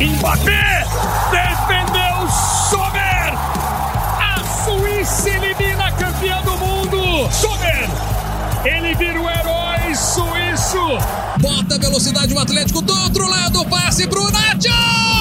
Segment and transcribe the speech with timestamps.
[0.00, 0.84] Mbappé
[1.30, 2.28] defendeu
[2.70, 3.34] Sommer.
[4.20, 7.32] A Suíça elimina a campeã do mundo.
[7.32, 7.88] Sommer.
[8.64, 10.98] Ele vira o herói suíço.
[11.38, 13.64] Bota velocidade o Atlético do outro lado.
[13.66, 15.17] Passe pro Nacho.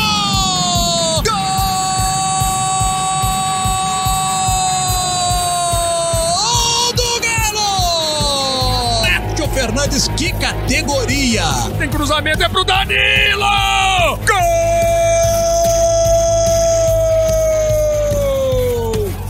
[9.78, 11.44] Fernandes, que categoria.
[11.78, 13.46] Tem cruzamento, é pro Danilo.
[14.26, 14.38] Gol!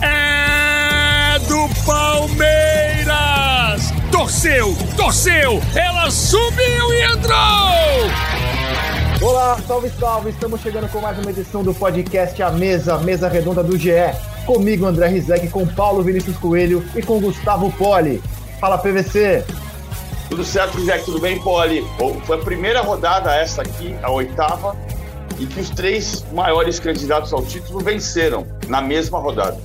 [0.02, 3.12] É do Palmeiras.
[4.10, 5.62] Torceu, torceu.
[5.76, 7.36] Ela subiu e entrou.
[9.22, 10.30] Olá, salve, salve!
[10.30, 13.92] Estamos chegando com mais uma edição do podcast A Mesa, mesa redonda do GE.
[14.46, 18.24] Comigo, André Rizek, com Paulo Vinícius Coelho e com Gustavo Poli.
[18.62, 19.44] Fala, PVC!
[20.30, 21.06] Tudo certo, Rizek?
[21.06, 21.86] Tudo bem, Poli?
[22.26, 24.76] Foi a primeira rodada essa aqui, a oitava,
[25.40, 29.58] em que os três maiores candidatos ao título venceram na mesma rodada.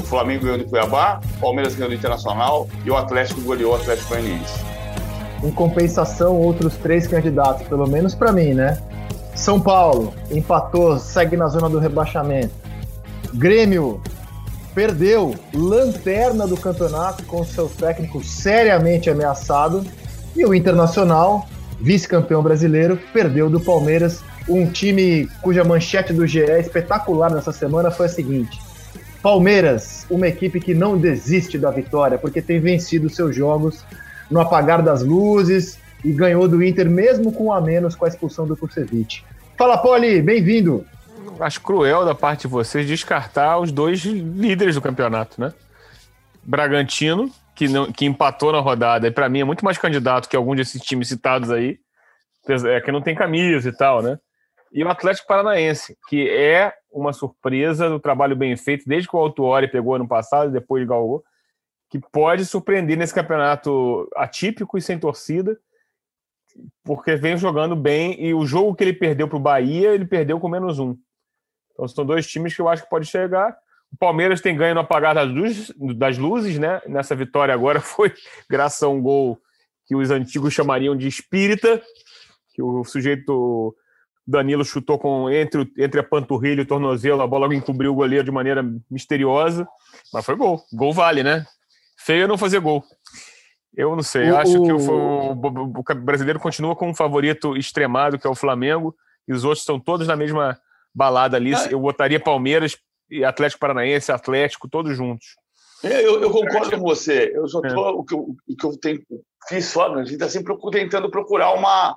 [0.00, 3.76] O Flamengo ganhou do Cuiabá, o Palmeiras ganhou do Internacional e o Atlético goleou o
[3.76, 4.64] Atlético Goianiense.
[5.44, 8.78] Em compensação, outros três candidatos, pelo menos para mim, né?
[9.34, 12.52] São Paulo empatou, segue na zona do rebaixamento.
[13.34, 14.02] Grêmio
[14.74, 19.84] perdeu, lanterna do campeonato com seu técnico seriamente ameaçado.
[20.36, 21.48] E o Internacional,
[21.80, 28.06] vice-campeão brasileiro, perdeu do Palmeiras, um time cuja manchete do GE espetacular nessa semana foi
[28.06, 28.58] a seguinte:
[29.22, 33.84] Palmeiras, uma equipe que não desiste da vitória, porque tem vencido seus jogos
[34.30, 38.46] no apagar das luzes e ganhou do Inter mesmo com a menos com a expulsão
[38.46, 39.24] do Kusevich.
[39.58, 40.86] Fala, Poli, bem-vindo.
[41.40, 45.52] Acho cruel da parte de vocês descartar os dois líderes do campeonato, né?
[46.42, 50.36] Bragantino, que, não, que empatou na rodada, e para mim é muito mais candidato que
[50.36, 51.78] algum desses times citados aí,
[52.66, 54.18] é que não tem camisa e tal, né?
[54.72, 59.18] E o Atlético Paranaense, que é uma surpresa do trabalho bem feito, desde que o
[59.18, 61.24] Autuori pegou ano passado e depois galgou,
[61.90, 65.58] que pode surpreender nesse campeonato atípico e sem torcida,
[66.84, 70.38] porque vem jogando bem e o jogo que ele perdeu para o Bahia, ele perdeu
[70.38, 70.96] com menos um.
[71.80, 73.56] Então são dois times que eu acho que pode chegar.
[73.90, 76.80] O Palmeiras tem ganho no apagar das luzes, das luzes, né?
[76.86, 78.12] Nessa vitória agora foi
[78.48, 79.40] graças a um gol
[79.86, 81.82] que os antigos chamariam de espírita,
[82.52, 83.74] que o sujeito
[84.26, 88.24] Danilo chutou com entre, entre a panturrilha e o tornozelo, a bola encobriu o goleiro
[88.24, 89.66] de maneira misteriosa,
[90.12, 90.62] mas foi gol.
[90.72, 91.46] Gol vale, né?
[91.98, 92.84] Feio é não fazer gol.
[93.74, 98.18] Eu não sei, eu acho que o, o, o, brasileiro continua com um favorito extremado,
[98.18, 98.94] que é o Flamengo,
[99.26, 100.58] e os outros estão todos na mesma
[100.94, 101.52] balada ali.
[101.70, 102.76] Eu botaria Palmeiras
[103.10, 105.36] e Atlético Paranaense, Atlético, todos juntos.
[105.82, 107.32] É, eu, eu concordo com você.
[107.34, 107.90] Eu só tô, é.
[107.92, 109.00] o, que eu, o que eu tenho,
[109.48, 111.96] fiz só, a gente está sempre tentando procurar uma,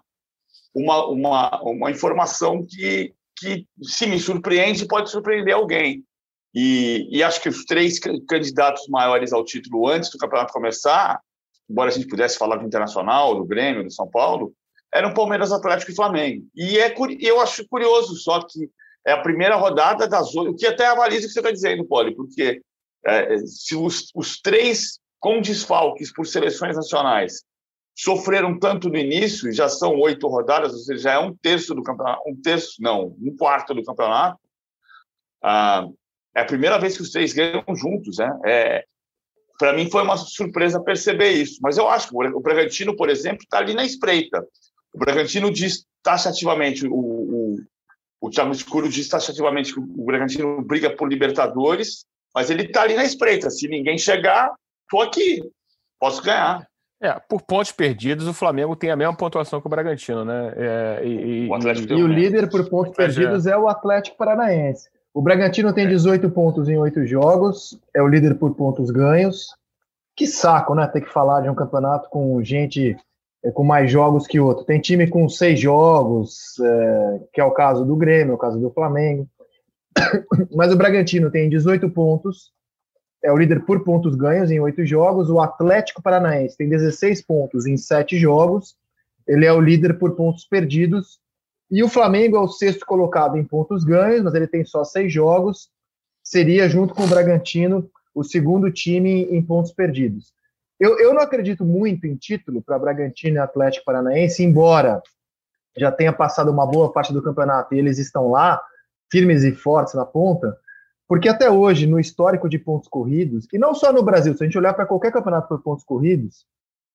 [0.74, 6.03] uma, uma, uma informação que, que, se me surpreende, pode surpreender alguém.
[6.56, 11.20] E, e, acho que os três candidatos maiores ao título antes do campeonato começar,
[11.68, 14.53] embora a gente pudesse falar do Internacional, do Grêmio, do São Paulo,
[14.94, 16.46] eram Palmeiras, Atlético e Flamengo.
[16.56, 18.70] E é, eu acho curioso só que
[19.06, 21.86] é a primeira rodada das oito, o que até avaliza o que você está dizendo,
[21.86, 22.62] Poli, porque
[23.06, 27.44] é, se os, os três com desfalques por seleções nacionais
[27.96, 31.84] sofreram tanto no início, já são oito rodadas, ou seja, já é um terço do
[31.84, 34.40] campeonato, um terço, não, um quarto do campeonato.
[35.44, 35.85] Ah,
[36.35, 38.40] é a primeira vez que os três ganham juntos, né?
[38.46, 38.85] É,
[39.59, 41.59] para mim foi uma surpresa perceber isso.
[41.62, 44.46] Mas eu acho que o Bragantino, por exemplo, está ali na espreita.
[44.94, 46.91] O Bragantino diz taxativamente, o,
[48.23, 52.95] o, Thiago Escuro diz taxativamente que o Bragantino briga por Libertadores, mas ele está ali
[52.95, 53.50] na espreita.
[53.50, 54.51] Se ninguém chegar,
[54.84, 55.41] estou aqui,
[56.00, 56.66] posso ganhar.
[57.01, 60.53] É, por pontos perdidos, o Flamengo tem a mesma pontuação que o Bragantino, né?
[60.56, 64.90] É, e, o e, e o líder por pontos perdidos é o Atlético Paranaense.
[65.13, 69.53] O Bragantino tem 18 pontos em 8 jogos, é o líder por pontos ganhos.
[70.16, 70.87] Que saco, né?
[70.87, 72.96] Ter que falar de um campeonato com gente é,
[73.51, 74.63] com mais jogos que outro.
[74.63, 78.59] Tem time com seis jogos, é, que é o caso do Grêmio, é o caso
[78.59, 79.28] do Flamengo.
[80.55, 82.51] Mas o Bragantino tem 18 pontos,
[83.23, 85.29] é o líder por pontos ganhos em oito jogos.
[85.29, 88.75] O Atlético Paranaense tem 16 pontos em sete jogos,
[89.28, 91.19] ele é o líder por pontos perdidos
[91.72, 95.11] e o Flamengo é o sexto colocado em pontos ganhos, mas ele tem só seis
[95.11, 95.69] jogos.
[96.23, 100.34] Seria, junto com o Bragantino, o segundo time em pontos perdidos.
[100.84, 105.02] Eu, eu não acredito muito em título para Bragantino e Atlético Paranaense, embora
[105.78, 108.62] já tenha passado uma boa parte do campeonato e eles estão lá,
[109.09, 110.58] firmes e fortes na ponta.
[111.08, 114.46] Porque até hoje, no histórico de pontos corridos, e não só no Brasil, se a
[114.46, 116.46] gente olhar para qualquer campeonato por pontos corridos,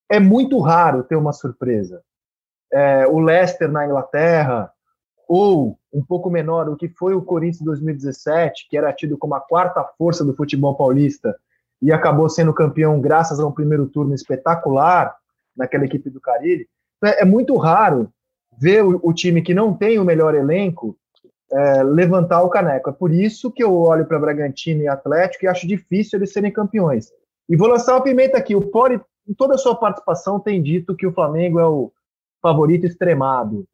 [0.07, 2.03] é muito raro ter uma surpresa.
[2.71, 4.71] É, o Leicester na Inglaterra,
[5.27, 9.41] ou um pouco menor, o que foi o Corinthians 2017, que era tido como a
[9.41, 11.35] quarta força do futebol paulista
[11.81, 15.15] e acabou sendo campeão graças a um primeiro turno espetacular
[15.57, 16.69] naquela equipe do Carilli.
[17.05, 18.11] É, é muito raro
[18.59, 20.97] ver o, o, time que não tem o melhor elenco
[21.51, 22.91] é, levantar o caneco.
[22.91, 26.53] É por isso que eu olho para Bragantino e Atlético e acho difícil eles serem
[26.53, 27.11] campeões.
[27.49, 28.55] E vou lançar uma pimenta aqui.
[28.55, 31.93] O Pori, em toda a sua participação, tem dito que o Flamengo é o
[32.43, 33.67] favorito extremado.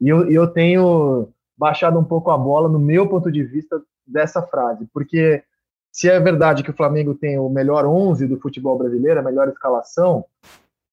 [0.00, 4.42] E eu, eu tenho baixado um pouco a bola, no meu ponto de vista, dessa
[4.42, 4.88] frase.
[4.92, 5.42] Porque
[5.92, 9.48] se é verdade que o Flamengo tem o melhor 11 do futebol brasileiro, a melhor
[9.48, 10.24] escalação,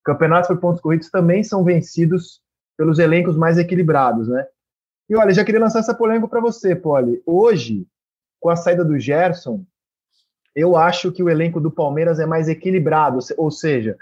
[0.04, 2.42] campeonatos por pontos corridos também são vencidos
[2.78, 4.46] pelos elencos mais equilibrados, né?
[5.10, 7.22] E olha, já queria lançar essa polêmica para você, Poli.
[7.26, 7.88] Hoje,
[8.40, 9.64] com a saída do Gerson,
[10.56, 13.96] eu acho que o elenco do Palmeiras é mais equilibrado, ou seja,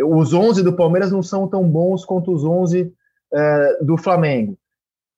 [0.00, 2.92] os 11 do Palmeiras não são tão bons quanto os 11
[3.32, 4.56] é, do Flamengo.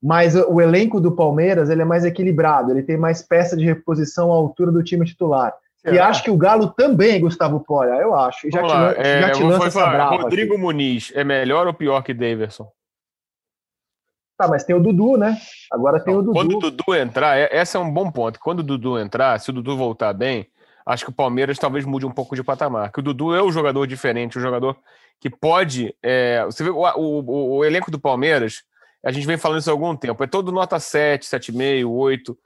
[0.03, 4.31] Mas o elenco do Palmeiras ele é mais equilibrado, ele tem mais peça de reposição
[4.31, 5.55] à altura do time titular.
[5.85, 8.47] E acho que o Galo também, Gustavo Poli, eu acho.
[8.47, 10.63] E já Vamos te, lá, é, já te lança brava, Rodrigo aqui.
[10.63, 12.71] Muniz é melhor ou pior que Daverson?
[14.37, 15.37] Tá, mas tem o Dudu, né?
[15.73, 16.33] Agora tem o Dudu.
[16.33, 18.39] Quando o Dudu entrar, é, esse é um bom ponto.
[18.39, 20.47] Quando o Dudu entrar, se o Dudu voltar bem,
[20.87, 22.93] acho que o Palmeiras talvez mude um pouco de patamar.
[22.93, 24.77] Que o Dudu é um jogador diferente, um jogador
[25.19, 25.95] que pode.
[26.01, 28.63] É, você vê o, o, o, elenco do Palmeiras,
[29.05, 32.39] a gente vem falando isso há algum tempo, é todo nota 7, 7,5, 8.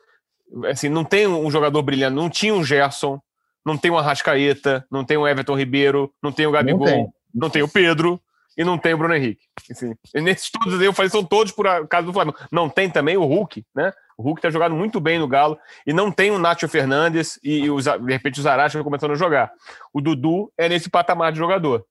[0.70, 3.20] Assim, não tem um jogador brilhante, não tinha um Gerson,
[3.64, 6.94] não tem um Arrascaeta, não tem o um Everton Ribeiro, não tem o Gabigol, não
[6.94, 8.20] tem, não tem o Pedro
[8.56, 9.44] e não tem o Bruno Henrique.
[9.70, 12.37] Assim, nesses todos eu falei, são todos por causa do Flamengo.
[12.50, 13.93] Não tem também o Hulk, né?
[14.16, 17.70] O Hulk tá jogando muito bem no Galo e não tem o Nacho Fernandes e,
[17.70, 19.50] os, de repente o Zarate começando a jogar.
[19.93, 21.84] O Dudu é nesse patamar de jogador.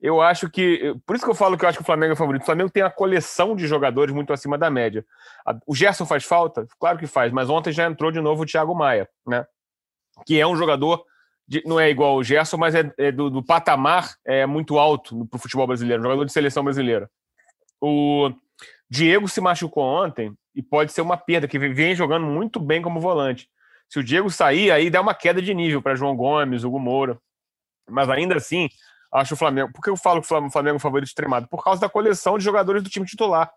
[0.00, 0.94] Eu acho que.
[1.04, 2.42] Por isso que eu falo que eu acho que o Flamengo é favorito.
[2.42, 5.04] O Flamengo tem a coleção de jogadores muito acima da média.
[5.66, 6.66] O Gerson faz falta?
[6.78, 9.44] Claro que faz, mas ontem já entrou de novo o Thiago Maia, né?
[10.24, 11.04] Que é um jogador
[11.48, 15.26] de, não é igual o Gerson, mas é, é do, do, patamar é muito alto
[15.26, 17.10] para o futebol brasileiro, jogador de seleção brasileira.
[17.80, 18.30] O
[18.90, 23.00] Diego se machucou ontem e pode ser uma perda, que vem jogando muito bem como
[23.00, 23.48] volante.
[23.88, 27.18] Se o Diego sair, aí dá uma queda de nível para João Gomes, Hugo Moura.
[27.88, 28.68] Mas ainda assim,
[29.12, 29.70] acho o Flamengo.
[29.72, 31.48] Por que eu falo que o Flamengo é o favorito extremado?
[31.48, 33.50] Por causa da coleção de jogadores do time titular.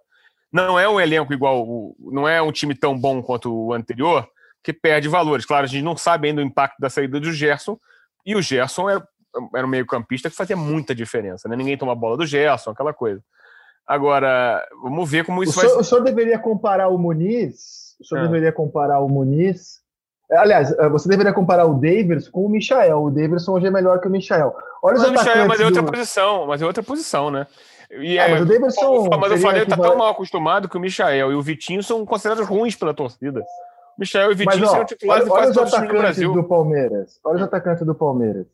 [0.51, 4.27] Não é um elenco igual, não é um time tão bom quanto o anterior,
[4.61, 5.45] que perde valores.
[5.45, 7.77] Claro, a gente não sabe ainda o impacto da saída do Gerson,
[8.25, 9.07] e o Gerson era,
[9.55, 11.55] era um meio-campista que fazia muita diferença, né?
[11.55, 13.23] Ninguém toma a bola do Gerson, aquela coisa.
[13.87, 18.05] Agora, vamos ver como isso o vai senhor, O senhor deveria comparar o Muniz, o
[18.05, 18.27] senhor é.
[18.27, 19.80] deveria comparar o Muniz.
[20.31, 23.03] Aliás, eh, você deveria comparar o Davis com o Michael.
[23.03, 24.55] O Davidson hoje é melhor que o Michael.
[24.81, 25.91] Olha mas o Michael, mas é outra do...
[25.91, 27.45] posição, mas é outra posição, né?
[27.91, 29.09] E ah, é, mas o Davidson.
[29.19, 32.47] Mas o Flamengo tá tão mal acostumado que o Michael e o Vitinho são considerados
[32.47, 33.43] ruins pela torcida.
[33.97, 37.19] Michel e Vitinho são titulares olha, olha os atacantes do Palmeiras.
[37.23, 38.47] Olha os atacantes do Palmeiras.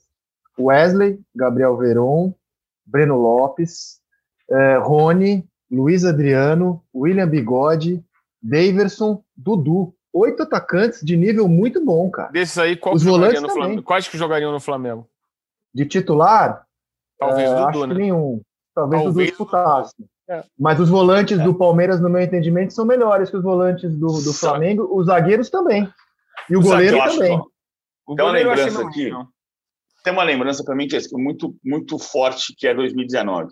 [0.60, 2.34] Wesley, Gabriel Veron,
[2.86, 4.00] Breno Lopes,
[4.50, 8.04] eh, Rony, Luiz Adriano, William Bigode,
[8.42, 9.94] Daverson, Dudu.
[10.14, 12.32] Oito atacantes de nível muito bom, cara.
[12.32, 13.84] Desses aí, qual Os que volantes no Flamengo?
[13.84, 15.08] Quais que jogariam no Flamengo?
[15.74, 16.66] De titular?
[17.20, 17.96] Talvez é, Dudu, acho né?
[17.96, 18.42] que nenhum.
[18.74, 19.96] Talvez, Talvez Dudu disputasse.
[20.30, 20.44] É.
[20.60, 21.44] Mas os volantes é.
[21.44, 25.50] do Palmeiras, no meu entendimento, são melhores que os volantes do, do Flamengo, os zagueiros
[25.50, 25.90] também.
[26.50, 27.42] E o, o goleiro também.
[28.06, 29.12] O tem uma lembrança aqui.
[30.04, 33.50] Tem uma lembrança para mim que é muito, muito forte, que é 2019.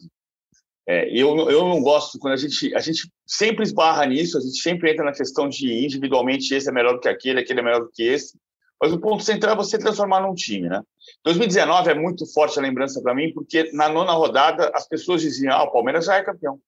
[0.88, 4.62] É, eu, eu não gosto quando a gente a gente sempre esbarra nisso, a gente
[4.62, 7.82] sempre entra na questão de individualmente esse é melhor do que aquele, aquele é melhor
[7.82, 8.38] do que esse.
[8.80, 10.82] Mas o ponto central é você transformar num time, né?
[11.24, 15.54] 2019 é muito forte a lembrança para mim, porque na nona rodada as pessoas diziam:
[15.54, 16.60] ah, o Palmeiras já é campeão.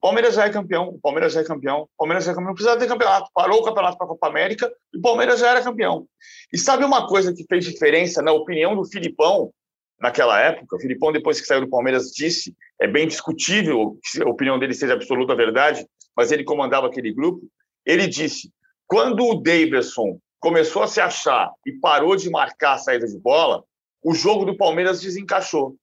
[0.00, 2.48] Palmeiras já é campeão, Palmeiras já é campeão, Palmeiras já é campeão.
[2.48, 3.30] Não precisava ter campeonato.
[3.34, 6.06] Parou o campeonato para a Copa América e o Palmeiras já era campeão.
[6.52, 9.50] E sabe uma coisa que fez diferença na opinião do Filipão
[10.00, 10.76] naquela época?
[10.76, 14.74] O Filipão, depois que saiu do Palmeiras, disse: é bem discutível se a opinião dele
[14.74, 15.86] seja absoluta verdade,
[16.16, 17.46] mas ele comandava aquele grupo.
[17.84, 18.50] Ele disse:
[18.86, 23.64] quando o Davidson começou a se achar e parou de marcar a saída de bola,
[24.02, 25.76] o jogo do Palmeiras desencaixou.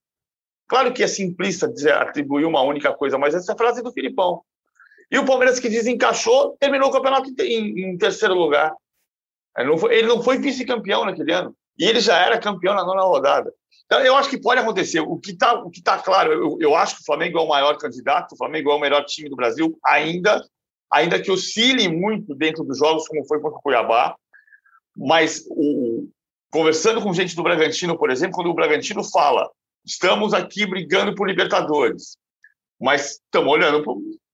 [0.66, 4.42] Claro que é simplista dizer, atribuir uma única coisa, mas essa é frase do Filipão.
[5.10, 8.74] E o Palmeiras que desencaixou terminou o campeonato em, em terceiro lugar.
[9.58, 11.54] Ele não foi, foi vice-campeão naquele ano.
[11.78, 13.52] E ele já era campeão na nona rodada.
[13.86, 15.00] Então, eu acho que pode acontecer.
[15.00, 18.32] O que está tá claro, eu, eu acho que o Flamengo é o maior candidato,
[18.32, 20.42] o Flamengo é o melhor time do Brasil, ainda,
[20.90, 24.16] ainda que oscile muito dentro dos jogos, como foi contra o Cuiabá.
[24.96, 26.08] Mas o,
[26.50, 29.50] conversando com gente do Bragantino, por exemplo, quando o Bragantino fala,
[29.84, 32.16] estamos aqui brigando por Libertadores,
[32.80, 33.78] mas estamos olhando,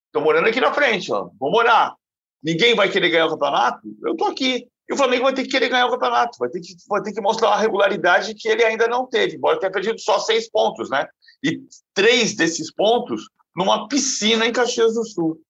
[0.07, 1.95] estamos olhando aqui na frente, ó, vamos olhar.
[2.43, 3.81] Ninguém vai querer ganhar o campeonato?
[4.03, 4.67] Eu estou aqui.
[4.91, 7.13] E o Flamengo vai ter que querer ganhar o campeonato, vai ter que, vai ter
[7.13, 10.91] que mostrar uma regularidade que ele ainda não teve, embora tenha perdido só seis pontos,
[10.91, 11.07] né?
[11.45, 11.61] E
[11.95, 13.23] três desses pontos
[13.55, 15.41] numa piscina em Caxias do Sul.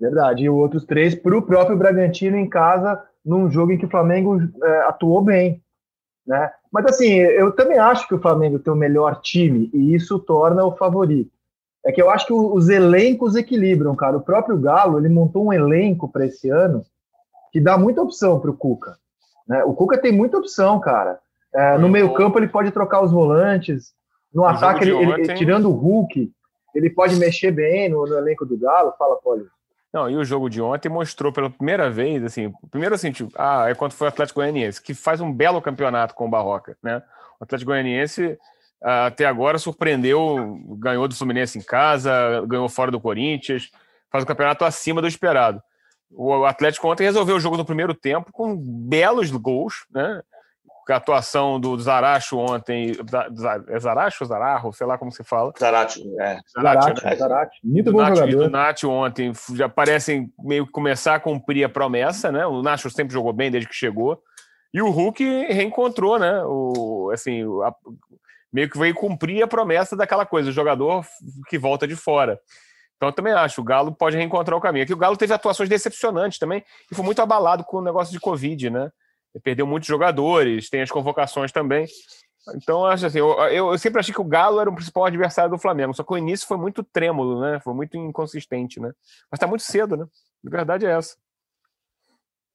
[0.00, 0.42] Verdade.
[0.42, 3.90] E os outros três para o próprio Bragantino em casa, num jogo em que o
[3.90, 5.62] Flamengo é, atuou bem.
[6.26, 6.50] Né?
[6.72, 10.64] Mas assim, eu também acho que o Flamengo tem o melhor time e isso torna
[10.64, 11.30] o favorito.
[11.86, 14.16] É que eu acho que os elencos equilibram, cara.
[14.16, 16.84] O próprio Galo, ele montou um elenco para esse ano
[17.52, 18.96] que dá muita opção para o Cuca.
[19.46, 19.62] Né?
[19.64, 21.18] O Cuca tem muita opção, cara.
[21.52, 23.92] É, no meio campo ele pode trocar os volantes.
[24.32, 25.24] No, ataque, ele, ontem...
[25.24, 26.30] ele, tirando o Hulk,
[26.74, 28.94] ele pode mexer bem no, no elenco do Galo.
[28.96, 29.44] Fala, Poli.
[29.92, 33.68] Não, e o jogo de ontem mostrou pela primeira vez, assim, primeiro assim, tipo, ah,
[33.68, 37.02] é quando foi o Atlético Goianiense, que faz um belo campeonato com o Barroca, né?
[37.40, 38.38] O Atlético Goianiense
[38.80, 42.12] ah, até agora surpreendeu, ganhou do Fluminense em casa,
[42.46, 43.72] ganhou fora do Corinthians,
[44.12, 45.60] faz um campeonato acima do esperado.
[46.12, 50.22] O Atlético ontem resolveu o jogo no primeiro tempo com belos gols, né?
[50.88, 52.96] A atuação do Zaracho ontem.
[53.68, 54.72] É Zaracho ou Zararro?
[54.72, 55.52] Sei lá como se fala.
[55.56, 56.40] Zaracho, é.
[56.52, 57.16] Zaracho, né?
[57.16, 57.52] Zaracho.
[57.62, 58.44] Muito bom Nacho, jogador.
[58.44, 62.44] Do Nacho ontem já parecem meio que começar a cumprir a promessa, né?
[62.44, 64.20] O Nacho sempre jogou bem desde que chegou.
[64.74, 66.42] E o Hulk reencontrou, né?
[66.44, 67.72] O, assim, a,
[68.52, 71.04] meio que veio cumprir a promessa daquela coisa, o jogador
[71.48, 72.40] que volta de fora.
[73.00, 74.82] Então, eu também acho, o Galo pode reencontrar o caminho.
[74.84, 78.20] Aqui o Galo teve atuações decepcionantes também e foi muito abalado com o negócio de
[78.20, 78.92] Covid, né?
[79.34, 81.86] Ele perdeu muitos jogadores, tem as convocações também.
[82.54, 85.58] Então, acho assim, eu, eu, sempre achei que o Galo era o principal adversário do
[85.58, 87.58] Flamengo, só que o início foi muito trêmulo, né?
[87.60, 88.92] Foi muito inconsistente, né?
[89.30, 90.04] Mas tá muito cedo, né?
[90.46, 91.16] A verdade é essa.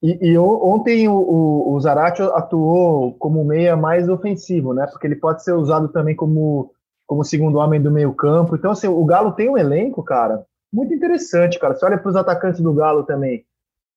[0.03, 4.85] E, e ontem o, o, o Zarate atuou como meia mais ofensivo, né?
[4.91, 6.74] Porque ele pode ser usado também como
[7.05, 8.55] como segundo homem do meio campo.
[8.55, 11.75] Então, assim, o Galo tem um elenco, cara, muito interessante, cara.
[11.75, 13.45] Você olha para os atacantes do Galo também.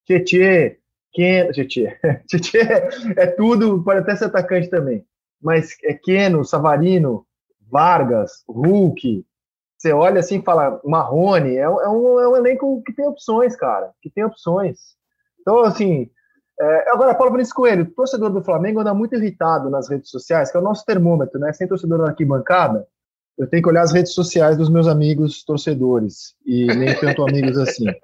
[0.04, 0.78] Tietê,
[1.12, 1.98] Ken, Tietê.
[2.28, 2.58] Tietê
[3.16, 5.04] é tudo, pode até ser atacante também.
[5.40, 7.26] Mas é Keno, Savarino,
[7.70, 9.24] Vargas, Hulk.
[9.76, 13.54] Você olha assim e fala, Marrone, é, é, um, é um elenco que tem opções,
[13.54, 14.96] cara, que tem opções.
[15.40, 16.10] Então, assim,
[16.60, 20.56] é, agora, Paulo Vinícius Coelho, torcedor do Flamengo anda muito irritado nas redes sociais, que
[20.56, 21.52] é o nosso termômetro, né?
[21.52, 22.86] Sem torcedor na arquibancada,
[23.38, 27.56] eu tenho que olhar as redes sociais dos meus amigos torcedores, e nem tanto amigos
[27.56, 27.86] assim.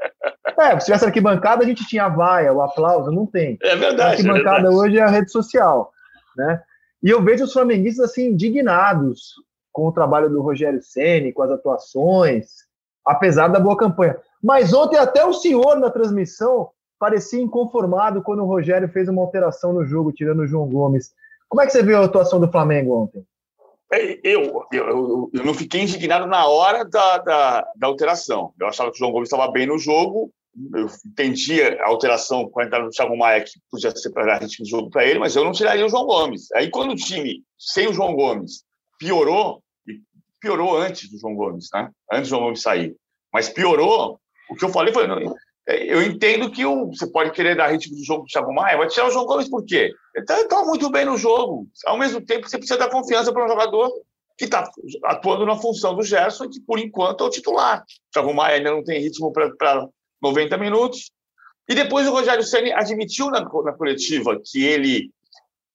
[0.56, 3.58] É, se tivesse arquibancada, a gente tinha a vaia, o aplauso, não tem.
[3.60, 4.02] É verdade.
[4.02, 4.76] A arquibancada é verdade.
[4.76, 5.90] hoje é a rede social,
[6.36, 6.62] né?
[7.02, 9.32] E eu vejo os flamenguistas assim indignados
[9.72, 12.46] com o trabalho do Rogério Ceni, com as atuações,
[13.04, 14.16] apesar da boa campanha.
[14.40, 19.72] Mas ontem até o senhor na transmissão parecia inconformado quando o Rogério fez uma alteração
[19.72, 21.12] no jogo, tirando o João Gomes.
[21.48, 23.26] Como é que você viu a atuação do Flamengo ontem?
[23.90, 28.52] Eu, eu, eu não fiquei indignado na hora da, da, da alteração.
[28.58, 30.32] Eu achava que o João Gomes estava bem no jogo,
[30.74, 34.70] eu entendia a alteração com a entrada do Thiago Maia, que podia separar ritmo de
[34.70, 36.50] jogo para ele, mas eu não tiraria o João Gomes.
[36.52, 38.64] Aí, quando o time, sem o João Gomes,
[38.98, 40.00] piorou, e
[40.40, 41.90] piorou antes do João Gomes, né?
[42.10, 42.94] Antes do João Gomes sair,
[43.32, 45.34] mas piorou, o que eu falei foi: não,
[45.66, 48.86] eu entendo que o, você pode querer dar ritmo do jogo do Thiago Maia, vai
[48.86, 49.92] tirar o João Gomes por quê?
[50.14, 51.66] Ele está tá muito bem no jogo.
[51.86, 53.90] Ao mesmo tempo, você precisa dar confiança para um jogador
[54.36, 54.68] que está
[55.04, 57.80] atuando na função do Gerson, que por enquanto é o titular.
[57.80, 59.88] O Thiago Maia ainda não tem ritmo para
[60.20, 61.10] 90 minutos.
[61.68, 65.10] E depois o Rogério Ceni admitiu na, na, coletiva que ele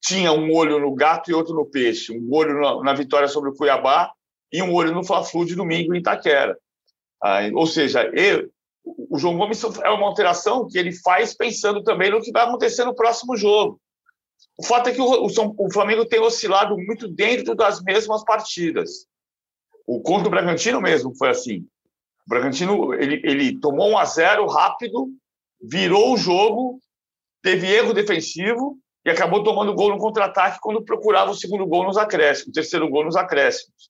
[0.02, 3.50] tinha um olho no gato e outro no peixe, um olho na, na vitória sobre
[3.50, 4.12] o Cuiabá
[4.52, 6.56] e um olho no Fla-Flu de domingo em Itaquera.
[7.22, 8.50] Ah, ou seja, ele,
[9.10, 12.86] o João Gomes é uma alteração que ele faz pensando também no que vai acontecer
[12.86, 13.80] no próximo jogo.
[14.58, 19.06] O fato é que o, o Flamengo tem oscilado muito dentro das mesmas partidas.
[19.88, 21.66] O contra o Bragantino mesmo foi assim.
[22.26, 25.10] O Bragantino ele, ele tomou um a 0 rápido,
[25.62, 26.80] virou o jogo,
[27.42, 31.98] teve erro defensivo e acabou tomando gol no contra-ataque quando procurava o segundo gol nos
[31.98, 33.90] acréscimos, o terceiro gol nos acréscimos.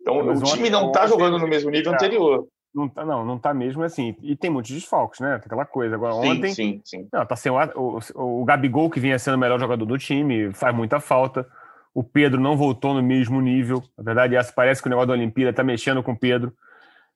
[0.00, 2.48] Então, Mas o time não está jogando no mesmo nível anterior.
[2.78, 4.14] Não tá, não, não tá mesmo assim.
[4.22, 5.34] E tem muitos desfalques, né?
[5.34, 5.96] Aquela coisa.
[5.96, 6.54] Agora, sim, ontem.
[6.54, 7.08] Sim, sim.
[7.12, 7.58] Não, tá sem o,
[8.14, 11.46] o, o Gabigol, que vinha sendo o melhor jogador do time, faz muita falta.
[11.92, 13.82] O Pedro não voltou no mesmo nível.
[13.96, 16.52] Na verdade, essa parece que o negócio da Olimpíada tá mexendo com o Pedro.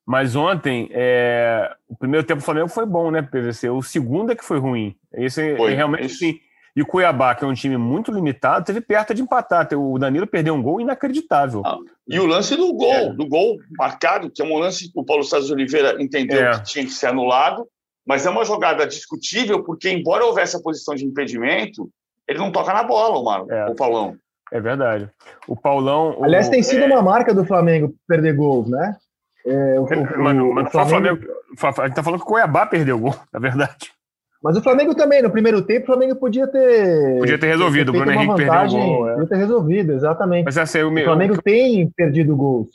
[0.05, 1.73] Mas ontem, é...
[1.87, 3.69] o primeiro tempo do Flamengo foi bom, né, PVC?
[3.69, 4.95] O segundo é que foi ruim.
[5.13, 6.39] Esse foi, é realmente sim.
[6.75, 9.67] E o Cuiabá, que é um time muito limitado, teve perto de empatar.
[9.73, 11.61] O Danilo perdeu um gol inacreditável.
[11.63, 11.77] Ah,
[12.07, 13.13] e o lance do gol, é.
[13.13, 16.51] do gol marcado, que é um lance que o Paulo César de Oliveira entendeu é.
[16.51, 17.67] que tinha que ser anulado,
[18.05, 21.89] mas é uma jogada discutível, porque embora houvesse a posição de impedimento,
[22.27, 23.67] ele não toca na bola, mano, é.
[23.67, 24.15] o Paulão.
[24.51, 25.09] É verdade.
[25.47, 26.23] O Paulão.
[26.23, 26.87] Aliás, o, tem sido é...
[26.87, 28.95] uma marca do Flamengo perder gols, né?
[29.45, 31.19] É, o, o, mano, mano, o Flamengo...
[31.57, 33.91] Flamengo, a gente tá falando que o Cuiabá perdeu gol, na verdade.
[34.43, 37.17] Mas o Flamengo também, no primeiro tempo, o Flamengo podia ter.
[37.17, 39.09] Podia ter resolvido, o Bruno Henrique vantagem, perdeu o gol.
[39.09, 39.13] É.
[39.13, 40.45] Podia ter resolvido, exatamente.
[40.45, 42.67] Mas assim, o, o Flamengo tem perdido gols.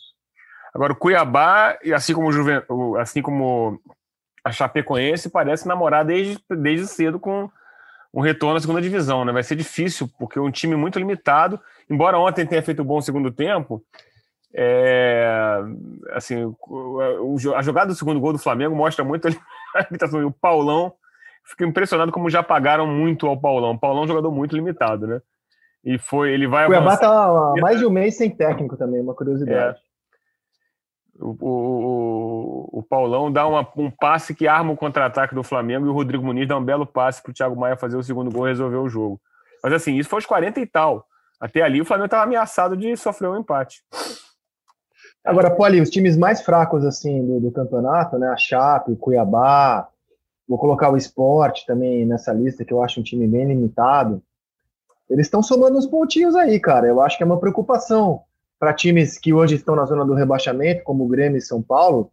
[0.74, 2.62] Agora, o Cuiabá, assim como o Juven...
[2.98, 3.78] assim como
[4.42, 7.50] a Chapecoense, parece namorar desde, desde cedo com
[8.14, 9.32] um retorno à segunda divisão, né?
[9.32, 11.60] Vai ser difícil, porque é um time muito limitado.
[11.90, 13.82] Embora ontem tenha feito um bom segundo tempo,
[14.54, 15.60] é,
[16.12, 16.50] assim,
[17.54, 19.28] a jogada do segundo gol do Flamengo mostra muito
[19.74, 20.26] a limitação.
[20.26, 20.94] O Paulão,
[21.48, 23.72] fico impressionado como já pagaram muito ao Paulão.
[23.72, 25.20] O Paulão é um jogador muito limitado, né?
[25.84, 26.64] E foi, ele vai.
[26.64, 29.78] O Cuiabá tá há mais de um mês sem técnico também, uma curiosidade.
[29.78, 29.88] É.
[31.20, 35.88] O, o, o, Paulão dá uma, um passe que arma o contra-ataque do Flamengo e
[35.88, 38.46] o Rodrigo Muniz dá um belo passe para o Thiago Maia fazer o segundo gol
[38.46, 39.20] e resolver o jogo.
[39.62, 41.04] Mas assim, isso foi aos 40 e tal.
[41.40, 43.82] Até ali o Flamengo estava ameaçado de sofrer um empate.
[45.24, 48.28] Agora, Poli, os times mais fracos assim do, do, campeonato, né?
[48.28, 49.88] A Chape, o Cuiabá,
[50.48, 54.22] vou colocar o Esporte também nessa lista, que eu acho um time bem limitado.
[55.10, 56.86] Eles estão somando uns pontinhos aí, cara.
[56.86, 58.22] Eu acho que é uma preocupação
[58.58, 62.10] para times que hoje estão na zona do rebaixamento, como o Grêmio e São Paulo,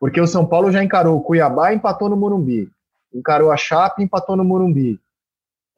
[0.00, 2.68] porque o São Paulo já encarou o Cuiabá e empatou no Morumbi.
[3.14, 4.98] Encarou a Chape e empatou no Morumbi.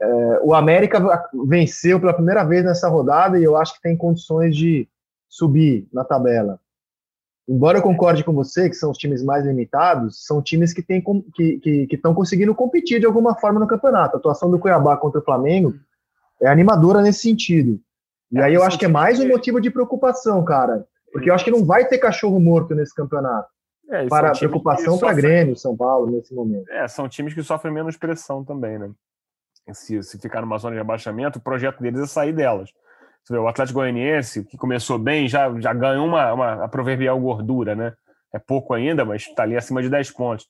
[0.01, 4.57] É, o América venceu pela primeira vez nessa rodada e eu acho que tem condições
[4.57, 4.89] de
[5.29, 6.61] subir na tabela.
[7.49, 11.25] Embora eu concorde com você que são os times mais limitados, são times que estão
[11.35, 14.17] que, que, que conseguindo competir de alguma forma no campeonato.
[14.17, 15.75] A atuação do Cuiabá contra o Flamengo
[16.43, 17.81] é animadora nesse sentido.
[18.31, 20.87] E é, aí eu acho que é mais um motivo de preocupação, cara.
[21.11, 23.49] Porque eu acho que não vai ter cachorro morto nesse campeonato.
[23.91, 26.71] É, para preocupação para Grêmio, São Paulo, nesse momento.
[26.71, 28.91] É, são times que sofrem menos pressão também, né?
[29.73, 32.71] Se, se ficar numa zona de abaixamento, o projeto deles é sair delas.
[33.29, 37.75] Vê, o Atlético Goianiense, que começou bem, já, já ganhou uma, uma a proverbial gordura,
[37.75, 37.93] né?
[38.33, 40.47] É pouco ainda, mas está ali acima de 10 pontos.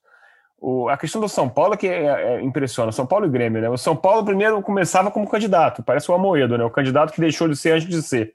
[0.61, 3.63] O, a questão do São Paulo é que é, é, impressiona, São Paulo e Grêmio,
[3.63, 3.71] né?
[3.71, 6.65] O São Paulo primeiro começava como candidato, parece o Amoedo, né?
[6.65, 8.35] O candidato que deixou de ser antes de ser.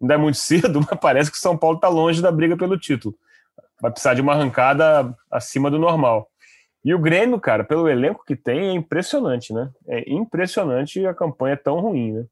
[0.00, 2.78] Ainda é muito cedo, mas parece que o São Paulo está longe da briga pelo
[2.78, 3.14] título.
[3.80, 6.28] Vai precisar de uma arrancada acima do normal.
[6.84, 9.70] E o Grêmio, cara, pelo elenco que tem, é impressionante, né?
[9.86, 12.24] É impressionante a campanha tão ruim, né?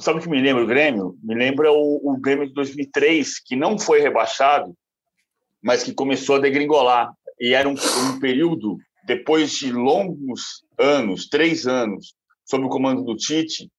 [0.00, 1.18] Sabe o que me lembra o Grêmio?
[1.22, 4.74] Me lembra o, o Grêmio de 2003, que não foi rebaixado,
[5.62, 11.66] mas que começou a degringolar e era um, um período, depois de longos anos, três
[11.66, 13.70] anos, sob o comando do Tite,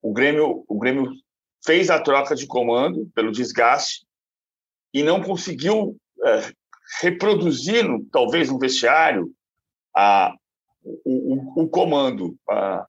[0.00, 1.12] o Grêmio, o Grêmio
[1.64, 4.04] fez a troca de comando pelo desgaste
[4.92, 6.52] e não conseguiu é,
[7.00, 9.32] reproduzir, talvez no vestiário,
[9.94, 10.34] a,
[10.82, 12.86] o, o, o comando, a,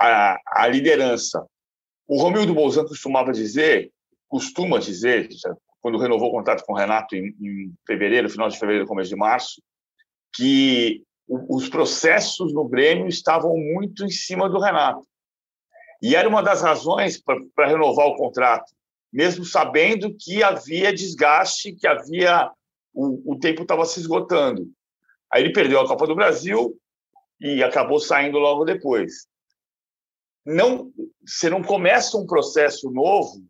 [0.00, 1.46] a, a, liderança.
[2.06, 3.90] O Romildo Bolzan costumava dizer,
[4.28, 5.28] costuma dizer,
[5.80, 9.16] quando renovou o contrato com o Renato em, em fevereiro, final de fevereiro, começo de
[9.16, 9.62] março,
[10.34, 15.06] que os processos no Grêmio estavam muito em cima do Renato.
[16.02, 18.74] E era uma das razões para renovar o contrato,
[19.10, 22.50] mesmo sabendo que havia desgaste, que havia
[22.92, 24.70] o, o tempo estava se esgotando.
[25.32, 26.78] Aí ele perdeu a Copa do Brasil
[27.40, 29.26] e acabou saindo logo depois.
[30.44, 30.92] Não,
[31.26, 33.42] você não começa um processo novo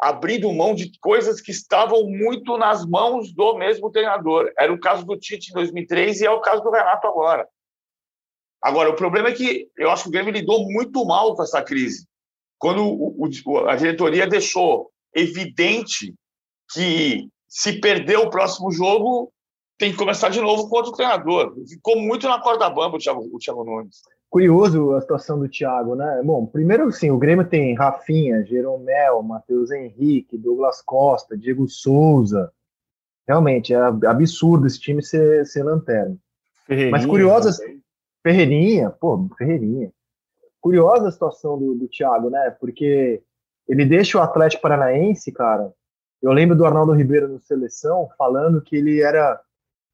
[0.00, 4.52] abrindo mão de coisas que estavam muito nas mãos do mesmo treinador.
[4.58, 7.48] Era o caso do Tite em 2003 e é o caso do Renato agora.
[8.60, 11.62] Agora, o problema é que eu acho que o Grêmio lidou muito mal com essa
[11.62, 12.04] crise.
[12.58, 16.14] Quando o, o, a diretoria deixou evidente
[16.72, 19.32] que se perder o próximo jogo,
[19.78, 21.54] tem que começar de novo com outro treinador.
[21.68, 25.94] Ficou muito na corda bamba o Thiago, o Thiago Nunes curioso a situação do Thiago,
[25.94, 26.22] né?
[26.24, 32.52] Bom, primeiro, sim, o Grêmio tem Rafinha, Jeromel, Matheus Henrique, Douglas Costa, Diego Souza.
[33.26, 36.16] Realmente, é absurdo esse time ser, ser lanterna.
[36.90, 37.50] Mas curiosa.
[38.22, 39.92] Ferreirinha, pô, Ferreirinha.
[40.60, 42.50] Curiosa a situação do, do Thiago, né?
[42.58, 43.22] Porque
[43.68, 45.72] ele deixa o Atlético Paranaense, cara.
[46.20, 49.40] Eu lembro do Arnaldo Ribeiro no seleção falando que ele era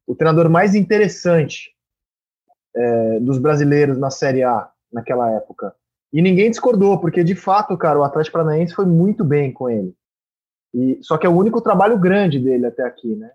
[0.07, 1.73] o treinador mais interessante
[2.75, 5.75] é, dos brasileiros na Série A naquela época.
[6.11, 9.95] E ninguém discordou, porque de fato, cara, o Atlético Paranaense foi muito bem com ele.
[10.73, 13.31] E, só que é o único trabalho grande dele até aqui, né?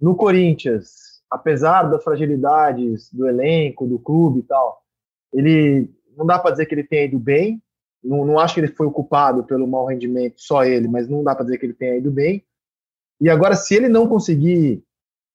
[0.00, 4.82] No Corinthians, apesar das fragilidades do elenco, do clube e tal,
[5.32, 7.62] ele não dá para dizer que ele tenha ido bem.
[8.02, 11.34] Não, não acho que ele foi ocupado pelo mau rendimento, só ele, mas não dá
[11.34, 12.44] para dizer que ele tenha ido bem.
[13.20, 14.84] E agora, se ele não conseguir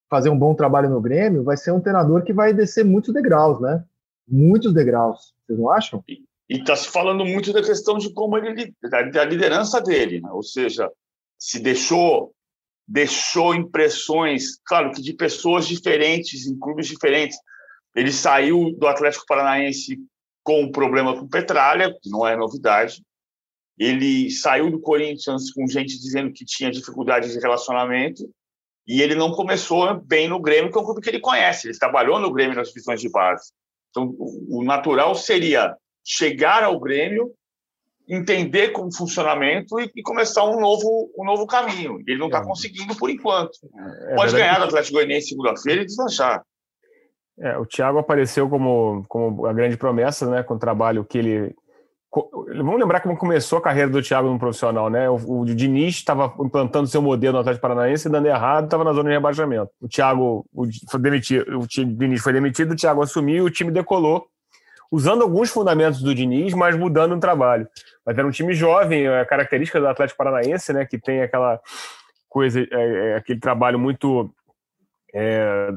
[0.10, 3.60] fazer um bom trabalho no Grêmio, vai ser um treinador que vai descer muitos degraus,
[3.62, 3.84] né?
[4.28, 5.34] Muitos degraus.
[5.46, 6.04] Vocês não acham?
[6.08, 8.74] E está se falando muito da questão de como ele
[9.12, 10.30] da, liderança dele, né?
[10.32, 10.90] ou seja,
[11.38, 12.34] se deixou
[12.88, 17.38] deixou impressões, claro que de pessoas diferentes em clubes diferentes.
[17.94, 20.00] Ele saiu do Atlético Paranaense
[20.42, 23.04] com um problema com Petralha, que não é novidade.
[23.78, 28.24] Ele saiu do Corinthians com gente dizendo que tinha dificuldades de relacionamento.
[28.88, 31.68] E ele não começou bem no Grêmio, que é um clube que ele conhece.
[31.68, 33.52] Ele trabalhou no Grêmio nas divisões de base.
[33.90, 37.34] Então, o natural seria chegar ao Grêmio,
[38.08, 42.00] entender como funcionamento e, e começar um novo, um novo caminho.
[42.08, 42.44] Ele não está é.
[42.44, 43.52] conseguindo por enquanto.
[44.10, 46.42] É, Pode ganhar do Atlético Goianiense segunda-feira e deslanchar.
[47.40, 51.56] É, o Thiago apareceu como, como a grande promessa, né, com o trabalho que ele.
[52.10, 55.10] Vamos lembrar como começou a carreira do Thiago no profissional, né?
[55.10, 59.10] O, o Diniz estava implantando seu modelo no Atlético Paranaense, dando errado, estava na zona
[59.10, 59.70] de rebaixamento.
[59.82, 63.72] O Thiago o, foi demitido, o Diniz foi demitido, o Thiago assumiu e o time
[63.72, 64.26] decolou,
[64.90, 67.68] usando alguns fundamentos do Diniz, mas mudando o trabalho.
[68.06, 70.86] Mas era um time jovem, é a característica do Atlético Paranaense, né?
[70.86, 71.60] Que tem aquela
[72.30, 74.34] coisa, é, é, aquele trabalho muito
[75.14, 75.72] é,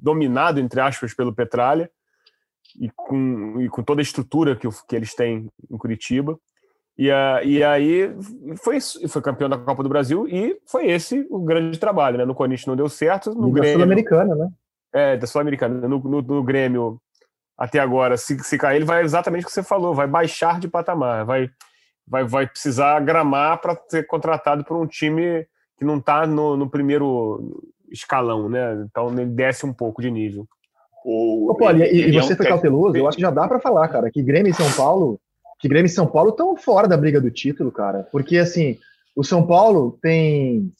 [0.00, 1.90] dominado, entre aspas, pelo Petralha
[2.80, 6.38] e com, e com toda a estrutura que, que eles têm em Curitiba.
[6.96, 8.14] E, a, e aí
[8.62, 12.24] foi, foi campeão da Copa do Brasil e foi esse o grande trabalho, né?
[12.24, 13.72] No Corinthians não deu certo, no Grêmio...
[13.74, 14.48] Sul-Americana, né?
[14.92, 15.88] É, da Sul-Americana.
[15.88, 17.00] No, no, no, Grêmio,
[17.56, 20.68] até agora, se, se cair, ele vai exatamente o que você falou, vai baixar de
[20.68, 21.48] patamar, vai,
[22.06, 25.46] vai, vai precisar gramar para ser contratado por um time
[25.78, 28.84] que não está no, no primeiro escalão, né?
[28.88, 30.46] Então ele desce um pouco de nível.
[31.04, 33.60] Ô, Paulo, e, e, você é um foi cauteloso, eu acho que já dá para
[33.60, 35.20] falar, cara, que Grêmio e São Paulo,
[35.58, 38.78] que Grêmio e São Paulo estão fora da briga do título, cara, porque assim,
[39.16, 40.72] o São Paulo tem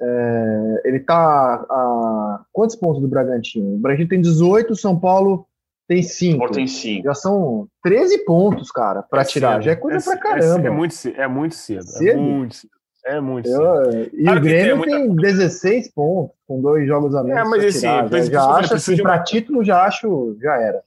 [0.00, 3.74] é, ele tá a quantos pontos do Bragantino?
[3.74, 5.46] O Bragantino tem 18, o São Paulo
[5.88, 6.50] tem 5.
[6.50, 7.04] Tem 5.
[7.04, 9.54] Já são 13 pontos, cara, para é tirar.
[9.54, 9.64] Cedo.
[9.64, 10.66] Já é coisa é, pra é caramba.
[10.66, 11.82] É, muito, é muito cedo.
[11.84, 12.10] cedo?
[12.10, 12.77] É muito cedo.
[13.08, 15.22] É muito eu, E claro o Grêmio tem, muita...
[15.22, 17.40] 16 pontos, com dois jogos a menos.
[17.40, 19.02] É, mas assim, já, já acho assim, de...
[19.02, 20.82] para título, já acho, já era.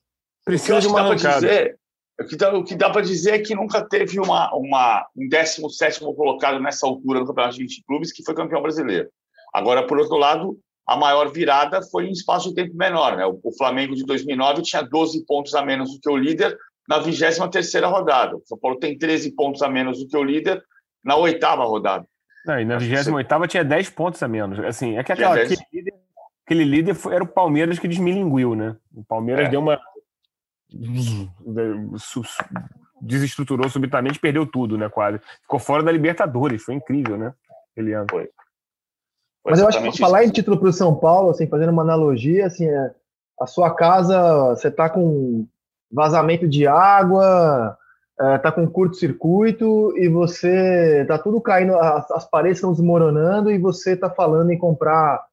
[0.45, 1.39] Precisa de uma arrancada.
[1.39, 1.79] Dizer,
[2.19, 5.27] o que dá, o que dá para dizer é que nunca teve uma, uma, um
[5.27, 9.09] 17 colocado nessa altura do Campeonato de 20 clubes que foi campeão brasileiro.
[9.51, 13.17] Agora, por outro lado, a maior virada foi em espaço de tempo menor.
[13.17, 13.25] Né?
[13.25, 16.55] O Flamengo de 2009 tinha 12 pontos a menos do que o líder
[16.87, 18.37] na 23 rodada.
[18.37, 20.63] O São Paulo tem 13 pontos a menos do que o líder
[21.03, 22.05] na oitava rodada.
[22.45, 24.59] Não, e na 28 tinha 10 pontos a menos.
[24.59, 25.93] Assim, é que aquela, aquele, líder,
[26.45, 28.75] aquele líder foi, era o Palmeiras que desmilinguiu, né?
[28.93, 29.49] O Palmeiras é.
[29.49, 29.79] deu uma.
[33.01, 34.89] desestruturou subitamente perdeu tudo, né?
[34.89, 35.19] Quase.
[35.41, 36.63] Ficou fora da Libertadores.
[36.63, 37.33] Foi incrível, né?
[37.71, 38.07] Aquele ano.
[38.09, 38.29] Foi.
[39.43, 41.81] Foi Mas eu acho que falar em título para o São Paulo, assim, fazendo uma
[41.81, 42.91] analogia, assim, é,
[43.39, 45.47] a sua casa, você está com
[45.91, 47.77] vazamento de água,
[48.41, 53.95] tá com curto-circuito e você tá tudo caindo, as, as, paredes estão desmoronando e você
[53.95, 55.25] tá falando em comprar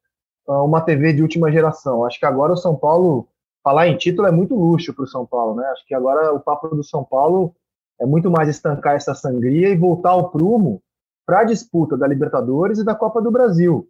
[0.47, 2.05] uh, uma TV de última geração.
[2.05, 3.29] Acho que agora o São Paulo,
[3.63, 5.67] falar em título é muito luxo para o São Paulo, né?
[5.69, 7.55] Acho que agora o papo do São Paulo
[8.01, 10.81] é muito mais estancar essa sangria e voltar ao prumo
[11.27, 13.87] para a disputa da Libertadores e da Copa do Brasil.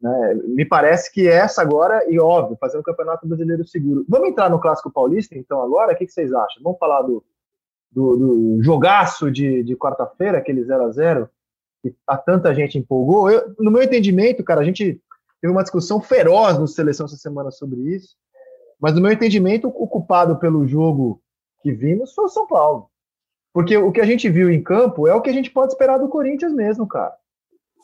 [0.00, 0.34] Né?
[0.46, 4.04] Me parece que essa agora, e óbvio, fazer um campeonato brasileiro seguro.
[4.08, 5.92] Vamos entrar no Clássico Paulista, então, agora?
[5.92, 6.62] O que, que vocês acham?
[6.62, 7.24] Vamos falar do,
[7.96, 11.30] do, do jogaço de, de quarta-feira, aquele 0 a 0
[11.82, 13.30] que a tanta gente empolgou.
[13.30, 15.00] Eu, no meu entendimento, cara, a gente
[15.40, 18.14] teve uma discussão feroz no Seleção essa semana sobre isso,
[18.78, 21.22] mas no meu entendimento, o culpado pelo jogo
[21.62, 22.90] que vimos foi o São Paulo.
[23.54, 25.98] Porque o que a gente viu em campo é o que a gente pode esperar
[25.98, 27.14] do Corinthians mesmo, cara.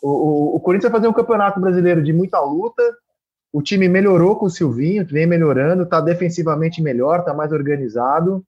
[0.03, 2.83] O, o, o Corinthians vai fazer um campeonato brasileiro de muita luta,
[3.51, 8.45] o time melhorou com o Silvinho, vem melhorando, tá defensivamente melhor, tá mais organizado.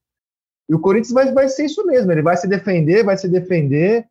[0.68, 4.06] E o Corinthians vai, vai ser isso mesmo, ele vai se defender, vai se defender.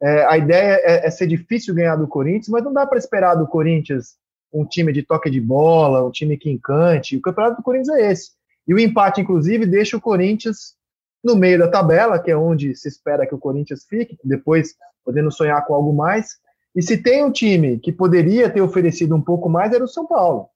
[0.00, 3.34] É, a ideia é, é, ser difícil ganhar do Corinthians, mas não dá para esperar
[3.34, 4.16] do Corinthians
[4.52, 7.16] um time de toque de bola, um time que encante.
[7.16, 8.30] O campeonato do Corinthians é esse.
[8.66, 10.74] E o empate, inclusive, deixa o Corinthians
[11.22, 15.30] no meio da tabela, que é onde se espera que o Corinthians fique, depois podendo
[15.30, 16.36] sonhar com algo mais.
[16.74, 20.06] E se tem um time que poderia ter oferecido um pouco mais, era o São
[20.06, 20.48] Paulo.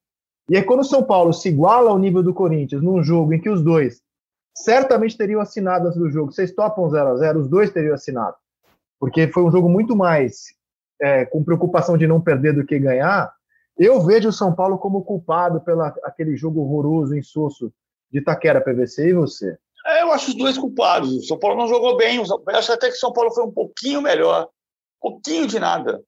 [0.49, 3.41] E aí, quando o São Paulo se iguala ao nível do Corinthians num jogo em
[3.41, 4.01] que os dois
[4.55, 6.33] certamente teriam assinado antes do jogo.
[6.33, 8.37] Vocês topam 0 a 0 os dois teriam assinado.
[8.99, 10.55] Porque foi um jogo muito mais
[11.01, 13.33] é, com preocupação de não perder do que ganhar.
[13.77, 17.73] Eu vejo o São Paulo como culpado pelo aquele jogo horroroso, insosso
[18.11, 19.59] de Itaquera PVC e você?
[19.87, 21.11] É, eu acho os dois culpados.
[21.11, 22.17] O São Paulo não jogou bem.
[22.17, 24.49] Eu acho até que o São Paulo foi um pouquinho melhor.
[25.03, 26.01] Um pouquinho de nada.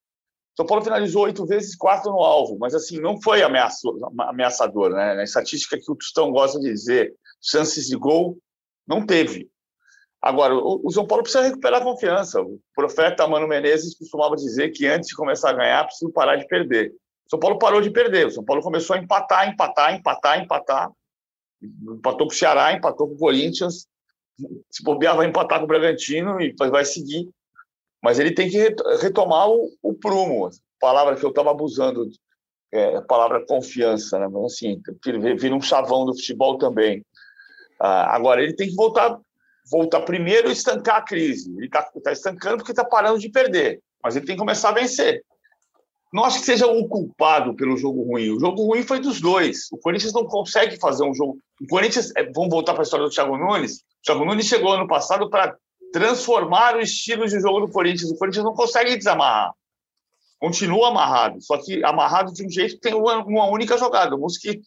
[0.57, 5.15] São Paulo finalizou oito vezes, quatro no alvo, mas assim, não foi ameaçador, né?
[5.15, 7.13] Na estatística que o Tostão gosta de dizer,
[7.43, 8.39] chances de gol,
[8.87, 9.51] não teve.
[10.23, 12.41] Agora, o, São Paulo precisa recuperar a confiança.
[12.41, 16.47] O profeta Mano Menezes costumava dizer que antes de começar a ganhar, precisa parar de
[16.47, 16.95] perder.
[17.27, 18.29] O São Paulo parou de perder.
[18.29, 20.91] O São Paulo começou a empatar, empatar, empatar, empatar.
[21.63, 23.87] Empatou com o Ceará, empatou com o Corinthians.
[24.71, 27.29] Se bobear, vai empatar com o Bragantino e vai seguir.
[28.05, 30.51] Mas ele tem que retomar o, o prumo.
[30.79, 32.07] Palavra que eu estava abusando,
[32.71, 34.29] é, a palavra confiança, né?
[34.31, 34.79] Mas assim,
[35.39, 37.03] vira um chavão do futebol também.
[37.81, 39.19] Ah, agora, ele tem que voltar
[39.71, 41.51] voltar primeiro e estancar a crise.
[41.57, 44.73] Ele está tá estancando porque está parando de perder, mas ele tem que começar a
[44.73, 45.25] vencer.
[46.13, 48.29] Não acho que seja o culpado pelo jogo ruim.
[48.29, 49.73] O jogo ruim foi dos dois.
[49.73, 51.39] O Corinthians não consegue fazer um jogo.
[51.59, 53.79] O Corinthians, é, vamos voltar para a história do Thiago Nunes.
[53.79, 55.57] O Thiago Nunes chegou ano passado para
[55.95, 58.11] transformar o estilo de jogo do Corinthians.
[58.11, 59.53] O Corinthians não consegue desamarrar.
[60.41, 64.17] Continua amarrado, só que amarrado de um jeito que tem uma, uma única jogada.
[64.17, 64.67] O Mosquito,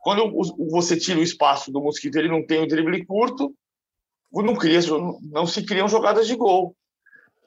[0.00, 0.30] quando
[0.70, 3.54] você tira o espaço do Mosquito, ele não tem o drible curto,
[4.30, 4.78] não, cria,
[5.32, 6.76] não se criam jogadas de gol.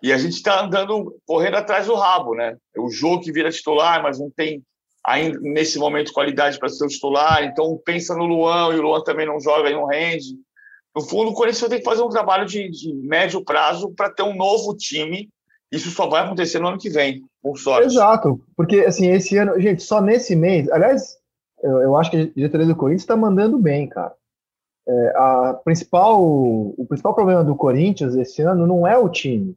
[0.01, 2.57] E a gente está andando, correndo atrás do rabo, né?
[2.75, 4.63] O jogo que vira titular, mas não tem
[5.05, 7.43] ainda nesse momento qualidade para ser o titular.
[7.43, 10.35] Então pensa no Luan, e o Luan também não joga e não rende.
[10.95, 14.23] No fundo, o Corinthians ter que fazer um trabalho de, de médio prazo para ter
[14.23, 15.29] um novo time.
[15.71, 17.87] Isso só vai acontecer no ano que vem, por sorte.
[17.87, 21.15] Exato, porque assim, esse ano, gente, só nesse mês, aliás,
[21.61, 24.13] eu, eu acho que a diretoria do Corinthians está mandando bem, cara.
[24.87, 29.55] É, a principal, o principal problema do Corinthians esse ano não é o time,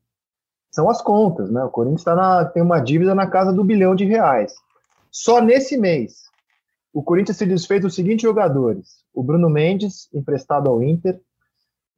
[0.70, 1.62] são as contas, né?
[1.64, 4.54] O Corinthians tá tem uma dívida na casa do bilhão de reais.
[5.10, 6.24] Só nesse mês,
[6.92, 11.20] o Corinthians se desfez dos seguintes jogadores: o Bruno Mendes, emprestado ao Inter,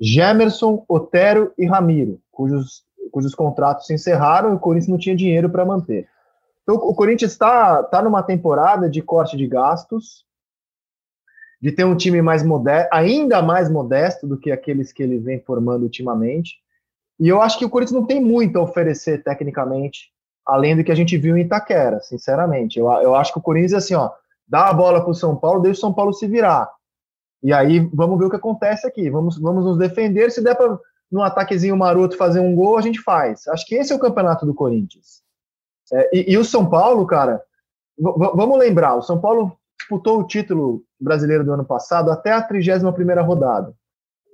[0.01, 5.49] Gemerson, Otero e Ramiro, cujos, cujos contratos se encerraram e o Corinthians não tinha dinheiro
[5.49, 6.09] para manter.
[6.63, 10.25] Então, o Corinthians está tá numa temporada de corte de gastos,
[11.61, 15.41] de ter um time mais modesto, ainda mais modesto do que aqueles que ele vem
[15.41, 16.57] formando ultimamente.
[17.19, 20.11] E eu acho que o Corinthians não tem muito a oferecer tecnicamente,
[20.45, 22.79] além do que a gente viu em Itaquera, sinceramente.
[22.79, 24.11] Eu, eu acho que o Corinthians assim, ó,
[24.47, 26.71] dá a bola para o São Paulo, deixa o São Paulo se virar.
[27.45, 29.11] E aí vamos ver o que acontece aqui.
[29.11, 30.31] Vamos, vamos nos defender.
[30.31, 30.79] Se der para
[31.13, 33.47] num ataquezinho maroto fazer um gol, a gente faz.
[33.49, 35.23] Acho que esse é o campeonato do Corinthians.
[35.93, 37.41] É, e, e, o São Paulo, cara,
[37.99, 43.23] vamos lembrar, o São Paulo disputou o título brasileiro do ano passado até a 31ª
[43.23, 43.75] rodada.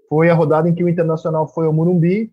[0.09, 2.33] Foi a rodada em que o Internacional foi ao Morumbi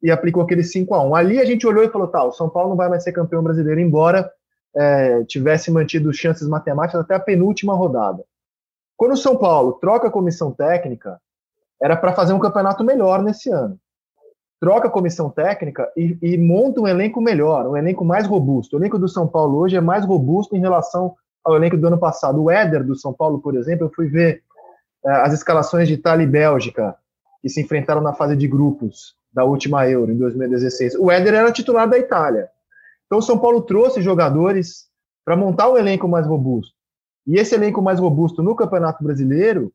[0.00, 2.48] e aplicou aquele 5 a 1 Ali a gente olhou e falou, tá, o São
[2.48, 4.30] Paulo não vai mais ser campeão brasileiro, embora
[4.74, 8.24] é, tivesse mantido chances matemáticas até a penúltima rodada.
[9.02, 11.20] Quando o São Paulo troca a comissão técnica,
[11.82, 13.76] era para fazer um campeonato melhor nesse ano.
[14.60, 18.76] Troca a comissão técnica e, e monta um elenco melhor, um elenco mais robusto.
[18.76, 21.98] O elenco do São Paulo hoje é mais robusto em relação ao elenco do ano
[21.98, 22.40] passado.
[22.40, 24.44] O Éder do São Paulo, por exemplo, eu fui ver
[25.04, 26.94] é, as escalações de Itália e Bélgica,
[27.40, 30.94] que se enfrentaram na fase de grupos da última Euro, em 2016.
[30.94, 32.48] O Éder era titular da Itália.
[33.06, 34.86] Então o São Paulo trouxe jogadores
[35.24, 36.80] para montar um elenco mais robusto.
[37.26, 39.72] E esse elenco mais robusto no Campeonato Brasileiro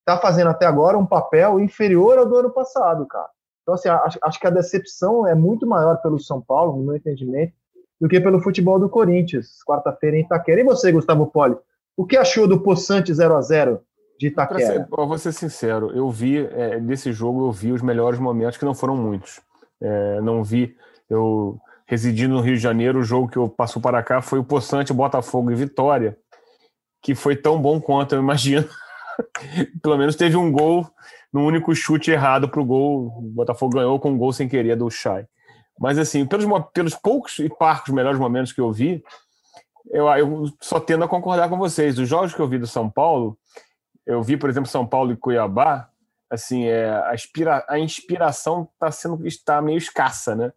[0.00, 3.28] está fazendo até agora um papel inferior ao do ano passado, cara.
[3.62, 6.96] Então, assim, acho, acho que a decepção é muito maior pelo São Paulo, no meu
[6.96, 7.52] entendimento,
[8.00, 10.60] do que pelo futebol do Corinthians, quarta-feira em Itaquera.
[10.60, 11.56] E você, Gustavo Poli,
[11.96, 13.80] o que achou do Poçante 0 a 0
[14.20, 14.86] de Itaquera?
[14.88, 18.64] Para vou ser sincero, eu vi, é, desse jogo, eu vi os melhores momentos, que
[18.64, 19.40] não foram muitos.
[19.80, 20.76] É, não vi,
[21.10, 24.44] eu residindo no Rio de Janeiro, o jogo que eu passou para cá foi o
[24.44, 26.16] Poçante, Botafogo e Vitória,
[27.06, 28.68] que foi tão bom quanto eu imagino.
[29.80, 30.84] Pelo menos teve um gol
[31.32, 33.06] no único chute errado para o gol.
[33.16, 35.24] O Botafogo ganhou com um gol sem querer do Chay.
[35.78, 39.04] Mas, assim, pelos, pelos poucos e parcos melhores momentos que eu vi,
[39.88, 41.96] eu, eu só tendo a concordar com vocês.
[41.96, 43.38] Os jogos que eu vi do São Paulo,
[44.04, 45.88] eu vi, por exemplo, São Paulo e Cuiabá,
[46.28, 50.52] assim, é, a, inspira, a inspiração está sendo está meio escassa, né?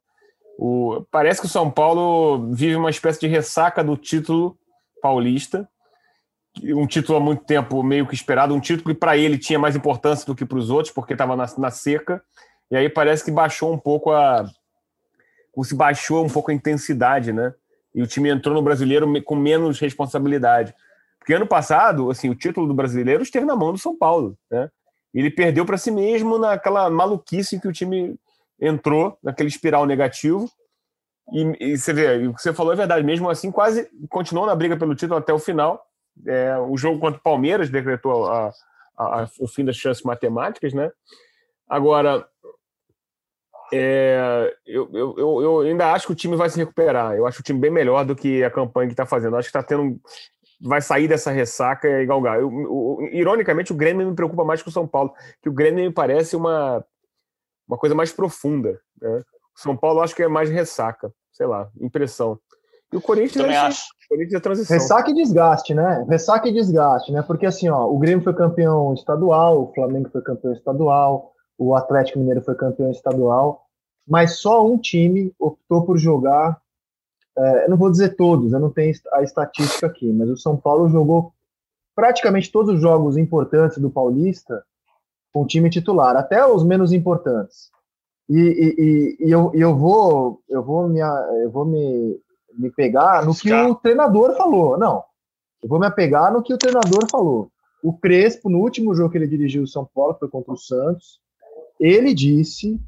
[0.58, 4.58] O, parece que o São Paulo vive uma espécie de ressaca do título
[5.00, 5.70] paulista,
[6.64, 9.76] um título há muito tempo meio que esperado, um título que para ele tinha mais
[9.76, 12.22] importância do que para os outros, porque estava na, na seca,
[12.72, 14.46] e aí parece que baixou um pouco a,
[15.64, 17.54] se baixou um pouco a intensidade, né?
[17.94, 20.74] E o time entrou no brasileiro com menos responsabilidade.
[21.18, 24.70] Porque ano passado, assim, o título do brasileiro esteve na mão do São Paulo, né?
[25.14, 28.16] Ele perdeu para si mesmo naquela maluquice em que o time
[28.62, 30.50] entrou, naquele espiral negativo.
[31.34, 34.56] E, e você vê, o que você falou é verdade, mesmo assim, quase continuou na
[34.56, 35.84] briga pelo título até o final.
[36.26, 38.52] É, o jogo contra o Palmeiras decretou a,
[38.98, 40.92] a, a, o fim das chances matemáticas, né?
[41.68, 42.28] Agora,
[43.72, 47.16] é, eu, eu, eu, ainda acho que o time vai se recuperar.
[47.16, 49.34] Eu acho o time bem melhor do que a campanha que está fazendo.
[49.34, 50.00] Eu acho que está tendo.
[50.62, 52.40] Vai sair dessa ressaca e galgar.
[52.40, 52.52] Eu,
[53.12, 56.36] ironicamente, o Grêmio me preocupa mais que o São Paulo, que o Grêmio me parece
[56.36, 56.84] uma,
[57.68, 58.80] uma coisa mais profunda.
[59.00, 59.24] Né?
[59.56, 62.40] O São Paulo acho que é mais ressaca, sei lá, impressão.
[62.92, 63.84] E o Corinthians Também é, acho.
[64.06, 64.74] o Corinthians é transição.
[64.74, 66.06] Ressaca e desgaste, né?
[66.10, 67.22] Ressaca e desgaste, né?
[67.22, 72.20] Porque assim, ó, o Grêmio foi campeão estadual, o Flamengo foi campeão estadual, o Atlético
[72.20, 73.66] Mineiro foi campeão estadual,
[74.08, 76.60] mas só um time optou por jogar.
[77.38, 80.58] É, eu não vou dizer todos, eu não tenho a estatística aqui, mas o São
[80.58, 81.32] Paulo jogou
[81.96, 84.64] praticamente todos os jogos importantes do Paulista
[85.32, 87.70] com o time titular, até os menos importantes.
[88.28, 92.20] E, e, e, e eu, eu vou, eu vou me, eu vou me,
[92.58, 94.78] me pegar no que o treinador falou.
[94.78, 95.04] Não,
[95.62, 97.52] eu vou me apegar no que o treinador falou.
[97.84, 101.20] O Crespo, no último jogo que ele dirigiu o São Paulo, foi contra o Santos,
[101.80, 102.80] ele disse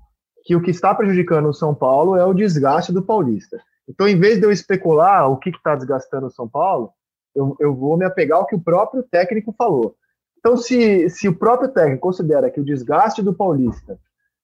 [0.44, 3.62] que o que está prejudicando o São Paulo é o desgaste do Paulista.
[3.88, 6.92] Então, em vez de eu especular o que está desgastando o São Paulo,
[7.36, 9.96] eu, eu vou me apegar ao que o próprio técnico falou.
[10.40, 14.00] Então, se, se o próprio técnico considera que o desgaste do Paulista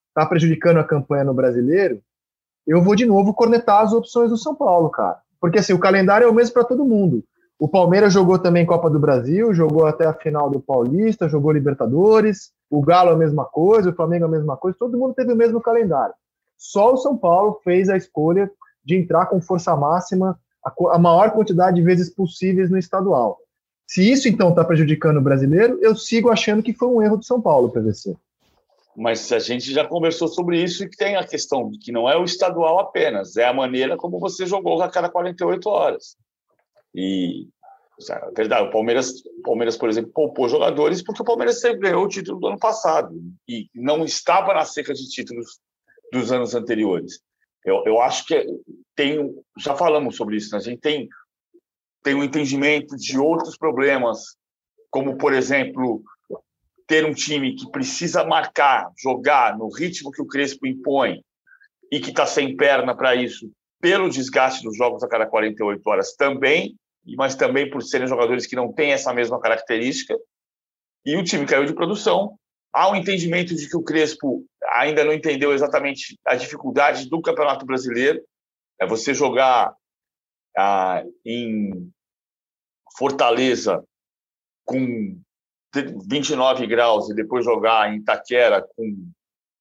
[0.09, 2.01] está prejudicando a campanha no brasileiro,
[2.67, 5.19] eu vou de novo cornetar as opções do São Paulo, cara.
[5.39, 7.23] Porque assim, o calendário é o mesmo para todo mundo.
[7.59, 12.51] O Palmeiras jogou também Copa do Brasil, jogou até a final do Paulista, jogou Libertadores,
[12.69, 15.59] o Galo a mesma coisa, o Flamengo a mesma coisa, todo mundo teve o mesmo
[15.59, 16.13] calendário.
[16.57, 18.51] Só o São Paulo fez a escolha
[18.85, 23.37] de entrar com força máxima a, maior quantidade de vezes possíveis no estadual.
[23.87, 27.25] Se isso então está prejudicando o brasileiro, eu sigo achando que foi um erro do
[27.25, 28.15] São Paulo, PVC.
[28.97, 32.17] Mas a gente já conversou sobre isso e tem a questão de que não é
[32.17, 36.17] o estadual apenas, é a maneira como você jogou a cada 48 horas.
[36.95, 37.47] E
[38.09, 42.07] é verdade, o Palmeiras, o Palmeiras, por exemplo, poupou jogadores porque o Palmeiras ganhou o
[42.07, 43.15] título do ano passado
[43.47, 45.59] e não estava na seca de títulos
[46.11, 47.19] dos anos anteriores.
[47.63, 48.47] Eu, eu acho que
[48.95, 50.57] tem, já falamos sobre isso, né?
[50.57, 51.07] a gente tem
[52.03, 54.37] tem um entendimento de outros problemas,
[54.89, 56.01] como por exemplo
[56.87, 61.21] ter um time que precisa marcar, jogar no ritmo que o Crespo impõe
[61.91, 66.15] e que está sem perna para isso, pelo desgaste dos jogos a cada 48 horas
[66.15, 66.75] também,
[67.15, 70.17] mas também por serem jogadores que não têm essa mesma característica.
[71.05, 72.37] E o time caiu de produção.
[72.73, 77.65] Há um entendimento de que o Crespo ainda não entendeu exatamente a dificuldade do Campeonato
[77.65, 78.21] Brasileiro.
[78.79, 79.73] É você jogar
[80.57, 81.91] ah, em
[82.97, 83.83] Fortaleza
[84.65, 85.17] com
[85.73, 89.09] 29 graus e depois jogar em Itaquera com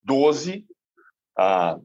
[0.03, 0.65] 12.
[1.37, 1.77] Ah,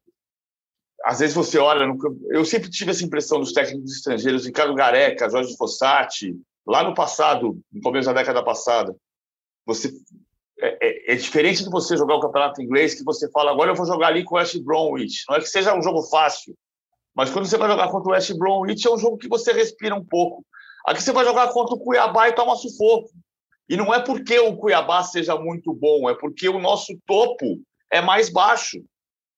[1.05, 1.99] às vezes você olha, no,
[2.31, 7.61] eu sempre tive essa impressão dos técnicos estrangeiros, Ricardo Gareca, Jorge Fossati, lá no passado,
[7.73, 8.95] no começo da década passada,
[9.67, 9.93] você
[10.61, 13.75] é, é, é, diferente de você jogar o campeonato inglês que você fala agora eu
[13.75, 15.25] vou jogar ali com o West Bromwich.
[15.29, 16.55] Não é que seja um jogo fácil,
[17.15, 19.95] mas quando você vai jogar contra o West Bromwich é um jogo que você respira
[19.95, 20.45] um pouco.
[20.87, 23.11] Aqui você vai jogar contra o Cuiabá e toma sufoco.
[23.73, 27.59] E não é porque o Cuiabá seja muito bom, é porque o nosso topo
[27.91, 28.77] é mais baixo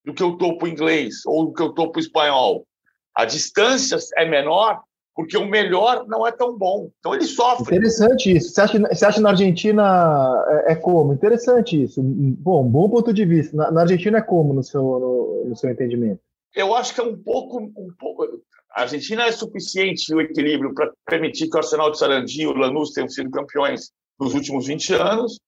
[0.04, 2.66] do que o topo inglês ou do que o topo espanhol.
[3.14, 4.82] A distância é menor
[5.14, 6.90] porque o melhor não é tão bom.
[6.98, 7.76] Então ele sofre.
[7.76, 8.50] Interessante isso.
[8.50, 11.12] Você acha, você acha que na Argentina é, é, como?
[11.12, 12.02] Interessante isso.
[12.02, 13.56] Bom, bom ponto de vista.
[13.56, 16.18] Na, na Argentina é como, no seu, no, no, seu entendimento?
[16.56, 18.24] Eu acho que é um pouco, um pouco.
[18.72, 22.52] A Argentina é suficiente o equilíbrio para permitir que o Arsenal de Sarandi e o
[22.52, 25.38] Lanús tenham sido campeões nos últimos 20 anos,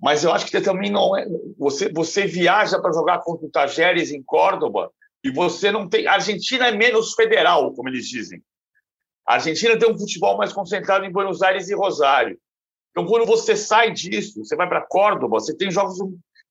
[0.00, 1.26] mas eu acho que também não é.
[1.58, 4.90] Você, você viaja para jogar contra o Tajeres em Córdoba
[5.24, 6.06] e você não tem.
[6.06, 8.42] A Argentina é menos federal, como eles dizem.
[9.26, 12.38] A Argentina tem um futebol mais concentrado em Buenos Aires e Rosário.
[12.90, 15.98] Então, quando você sai disso, você vai para Córdoba, você tem jogos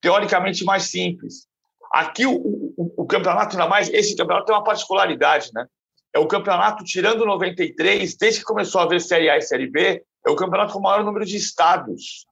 [0.02, 1.47] teoricamente mais simples.
[1.93, 5.65] Aqui, o, o, o, campeonato, ainda mais, esse campeonato tem uma particularidade, né?
[6.12, 10.04] É o campeonato, tirando 93, desde que começou a haver Série A e Série B,
[10.26, 12.26] é o campeonato com o maior número de estados.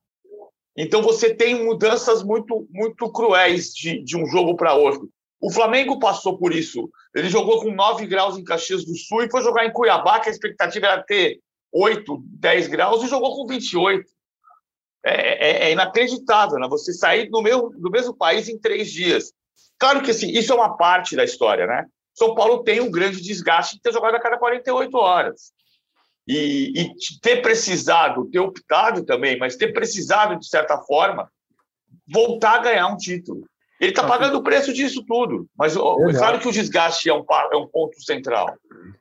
[0.77, 5.09] Então, você tem mudanças muito, muito cruéis de, de um jogo para outro.
[5.41, 6.89] O Flamengo passou por isso.
[7.15, 10.29] Ele jogou com 9 graus em Caxias do Sul e foi jogar em Cuiabá, que
[10.29, 11.39] a expectativa era ter
[11.73, 14.09] 8, 10 graus, e jogou com 28.
[15.03, 16.67] É, é, é inacreditável, né?
[16.69, 19.33] Você sair do, meu, do mesmo país em três dias.
[19.79, 21.87] Claro que assim, isso é uma parte da história, né?
[22.13, 25.51] São Paulo tem um grande desgaste de ter jogado a cada 48 horas.
[26.27, 31.29] E, e ter precisado, ter optado também, mas ter precisado, de certa forma,
[32.07, 33.43] voltar a ganhar um título.
[33.81, 35.47] Ele está pagando o preço disso tudo.
[35.57, 38.55] Mas é claro que o desgaste é um, é um ponto central.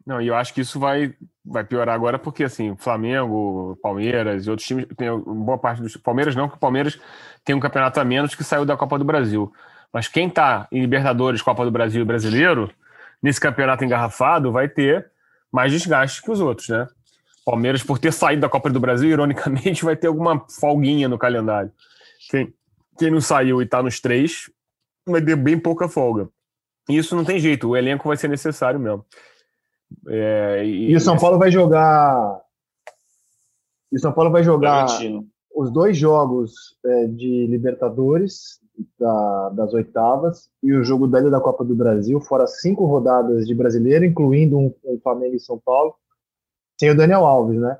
[0.06, 1.14] Não, e eu acho que isso vai,
[1.44, 5.98] vai piorar agora, porque assim, Flamengo, Palmeiras e outros times tem boa parte dos.
[5.98, 6.98] Palmeiras não, porque o Palmeiras
[7.44, 9.52] tem um campeonato a menos que saiu da Copa do Brasil.
[9.92, 12.72] Mas quem está em Libertadores, Copa do Brasil e Brasileiro,
[13.22, 15.10] nesse campeonato engarrafado, vai ter
[15.52, 16.88] mais desgaste que os outros, né?
[17.44, 21.72] Palmeiras, por ter saído da Copa do Brasil, ironicamente, vai ter alguma folguinha no calendário.
[22.30, 22.52] Quem,
[22.98, 24.50] quem não saiu e está nos três
[25.06, 26.28] vai ter bem pouca folga.
[26.88, 29.04] E isso não tem jeito, o elenco vai ser necessário mesmo.
[30.08, 32.40] É, e, e, o São Paulo vai jogar.
[33.90, 34.86] E o São Paulo vai jogar
[35.54, 38.60] os dois jogos é, de Libertadores
[38.98, 43.54] da, das oitavas e o jogo da da Copa do Brasil, fora cinco rodadas de
[43.54, 45.94] brasileiro, incluindo um, um Flamengo e São Paulo,
[46.80, 47.78] sem o Daniel Alves, né?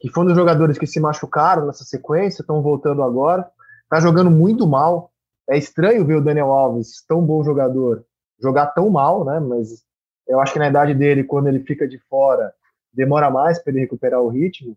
[0.00, 3.46] Que foi um dos jogadores que se machucaram nessa sequência, estão voltando agora.
[3.90, 5.12] Tá jogando muito mal.
[5.46, 8.06] É estranho ver o Daniel Alves, tão bom jogador,
[8.40, 9.38] jogar tão mal, né?
[9.38, 9.84] Mas
[10.26, 12.54] eu acho que na idade dele, quando ele fica de fora,
[12.90, 14.74] demora mais para ele recuperar o ritmo.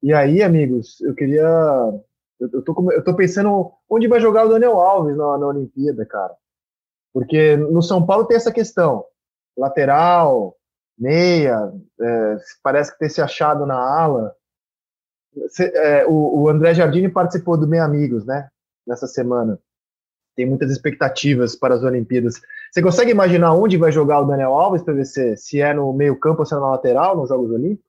[0.00, 1.42] E aí, amigos, eu queria.
[2.38, 6.34] Eu, tô, eu tô pensando onde vai jogar o Daniel Alves na, na Olimpíada, cara.
[7.12, 9.04] Porque no São Paulo tem essa questão:
[9.56, 10.56] lateral,
[10.98, 14.34] meia, é, parece que ter se achado na ala.
[15.58, 18.48] É, o, o, André Jardine participou do Meia Amigos, né?
[18.86, 19.58] Nessa semana.
[20.36, 22.40] Tem muitas expectativas para as Olimpíadas.
[22.72, 25.36] Você consegue imaginar onde vai jogar o Daniel Alves, PVC?
[25.36, 27.84] Se é no meio-campo ou se é na lateral, nos Jogos Olímpicos?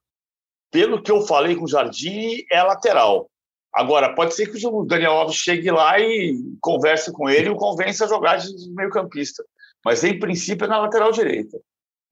[0.70, 3.28] Pelo que eu falei com o Jardine, é lateral.
[3.72, 7.56] Agora, pode ser que o Daniel Alves chegue lá e converse com ele e o
[7.56, 9.44] convença a jogar de meio-campista.
[9.84, 11.58] Mas, em princípio, é na lateral direita.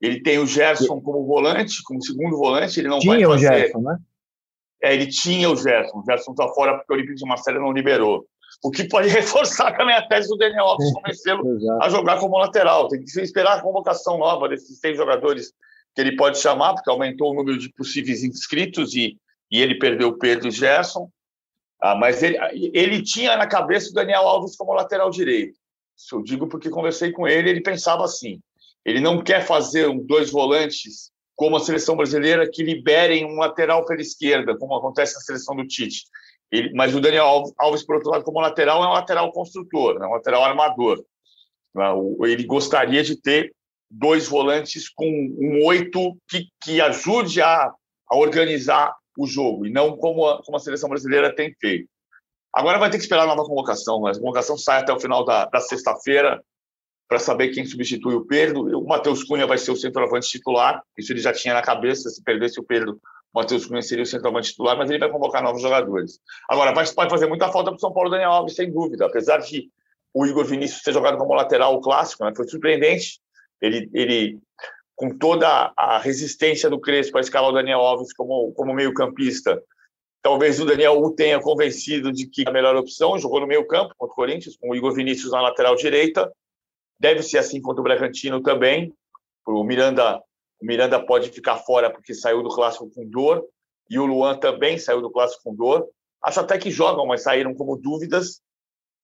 [0.00, 3.46] Ele tem o Gerson como volante, como segundo volante, ele não tinha vai fazer...
[3.46, 3.98] o Gerson, né?
[4.82, 5.98] É, ele tinha o Gerson.
[5.98, 8.26] O Gerson está fora porque o Olímpico de Marcelo não liberou.
[8.62, 11.42] O que pode reforçar também a tese do Daniel Alves, convencê-lo
[11.80, 12.88] a jogar como lateral.
[12.88, 15.52] Tem que esperar a convocação nova desses seis jogadores
[15.94, 19.16] que ele pode chamar, porque aumentou o número de possíveis inscritos e,
[19.50, 21.08] e ele perdeu o Pedro e Gerson.
[21.80, 22.36] Ah, mas ele,
[22.72, 25.58] ele tinha na cabeça o Daniel Alves como lateral direito.
[25.96, 28.40] Isso eu digo porque conversei com ele, ele pensava assim:
[28.84, 34.00] ele não quer fazer dois volantes como a seleção brasileira que liberem um lateral pela
[34.00, 36.04] esquerda, como acontece na seleção do Tite.
[36.50, 40.06] Ele, mas o Daniel Alves, por outro lado, como lateral, é um lateral construtor, é
[40.06, 41.04] um lateral armador.
[42.24, 43.52] Ele gostaria de ter
[43.90, 47.72] dois volantes com um oito que, que ajude a,
[48.08, 51.88] a organizar o jogo, e não como a, como a seleção brasileira tem feito.
[52.52, 54.00] Agora vai ter que esperar a nova convocação.
[54.02, 54.12] Né?
[54.12, 56.40] A convocação sai até o final da, da sexta-feira
[57.08, 58.62] para saber quem substitui o Pedro.
[58.78, 62.22] O Matheus Cunha vai ser o centroavante titular, isso ele já tinha na cabeça, se
[62.22, 62.92] perdesse o Pedro,
[63.32, 66.20] o Matheus Cunha seria o centroavante titular, mas ele vai convocar novos jogadores.
[66.48, 69.38] Agora, vai, pode fazer muita falta para o São Paulo Daniel Alves, sem dúvida, apesar
[69.38, 69.70] de
[70.14, 72.32] o Igor Vinícius ter jogado como lateral clássico, né?
[72.34, 73.20] foi surpreendente.
[73.60, 74.38] Ele, ele,
[74.94, 79.60] com toda a resistência do Crespo para escalar o Daniel Alves como, como meio-campista,
[80.22, 84.12] talvez o Daniel o tenha convencido de que a melhor opção, jogou no meio-campo contra
[84.12, 86.32] o Corinthians, com o Igor Vinícius na lateral direita,
[87.04, 88.90] Deve ser assim contra o Bragantino também.
[89.46, 90.16] O Miranda,
[90.58, 93.44] o Miranda pode ficar fora porque saiu do clássico com dor
[93.90, 95.86] e o Luan também saiu do clássico com dor.
[96.22, 98.40] Acho até que jogam, mas saíram como dúvidas.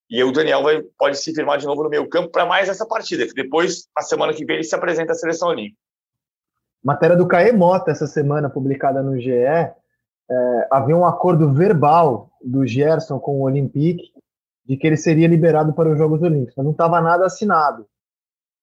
[0.08, 2.86] E o Daniel vai, pode se firmar de novo no meio campo para mais essa
[2.86, 5.76] partida, que depois, na semana que vem, ele se apresenta à seleção olímpica.
[6.82, 9.74] Matéria do Caê Mota essa semana, publicada no GE, é,
[10.70, 14.10] havia um acordo verbal do Gerson com o Olympique
[14.64, 17.86] de que ele seria liberado para os Jogos Olímpicos, mas não estava nada assinado.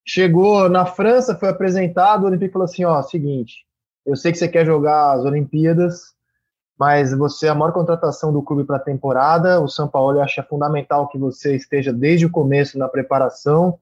[0.05, 3.65] Chegou na França, foi apresentado, o Olympique falou assim: ó, seguinte,
[4.05, 6.13] eu sei que você quer jogar as Olimpíadas,
[6.79, 9.59] mas você é a maior contratação do clube para a temporada.
[9.59, 13.77] O São Paulo acha fundamental que você esteja desde o começo na preparação.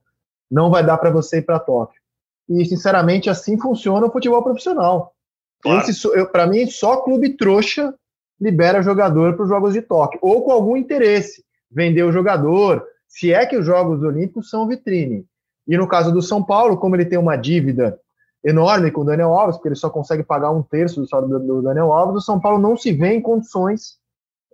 [0.49, 2.01] Não vai dar para você ir para Tóquio.
[2.49, 5.13] E, sinceramente, assim funciona o futebol profissional.
[5.61, 5.85] Claro.
[6.31, 7.93] Para mim, só clube trouxa
[8.39, 13.33] libera jogador para os Jogos de Tóquio, ou com algum interesse vender o jogador, se
[13.33, 15.25] é que os Jogos Olímpicos são vitrine.
[15.67, 17.99] E no caso do São Paulo, como ele tem uma dívida
[18.43, 21.61] enorme com o Daniel Alves, porque ele só consegue pagar um terço do salário do
[21.63, 23.97] Daniel Alves, o São Paulo não se vê em condições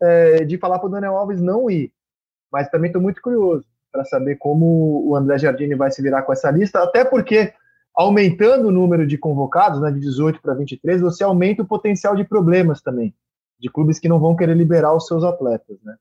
[0.01, 1.91] é, de falar para o Daniel Alves não ir.
[2.51, 6.31] Mas também estou muito curioso para saber como o André Jardine vai se virar com
[6.31, 7.53] essa lista, até porque
[7.93, 12.23] aumentando o número de convocados, né, de 18 para 23, você aumenta o potencial de
[12.23, 13.13] problemas também,
[13.59, 15.95] de clubes que não vão querer liberar os seus atletas, né?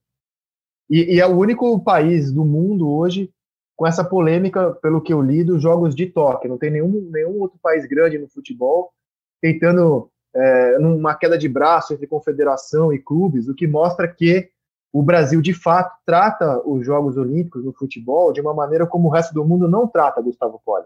[0.91, 3.33] E, e, é o único país do mundo hoje
[3.77, 6.49] com essa polêmica, pelo que eu li, dos jogos de toque.
[6.49, 8.93] Não tem nenhum, nenhum outro país grande no futebol
[9.41, 14.51] tentando é, uma queda de braço entre confederação e clubes, o que mostra que
[14.93, 19.11] o Brasil, de fato, trata os Jogos Olímpicos no futebol de uma maneira como o
[19.11, 20.85] resto do mundo não trata, Gustavo Poli.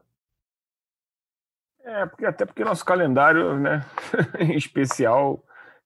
[1.83, 3.85] É, porque, até porque nosso calendário, né,
[4.39, 5.43] em especial,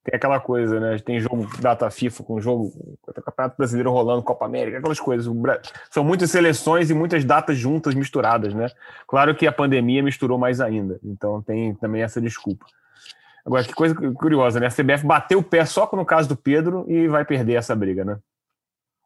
[0.09, 0.97] tem aquela coisa, né?
[0.97, 2.73] Tem jogo data FIFA com jogo
[3.23, 5.31] Campeonato Brasileiro rolando, Copa América, aquelas coisas.
[5.91, 8.69] São muitas seleções e muitas datas juntas, misturadas, né?
[9.07, 12.65] Claro que a pandemia misturou mais ainda, então tem também essa desculpa.
[13.45, 14.67] Agora, que coisa curiosa, né?
[14.67, 18.03] A CBF bateu o pé só no caso do Pedro e vai perder essa briga,
[18.03, 18.17] né?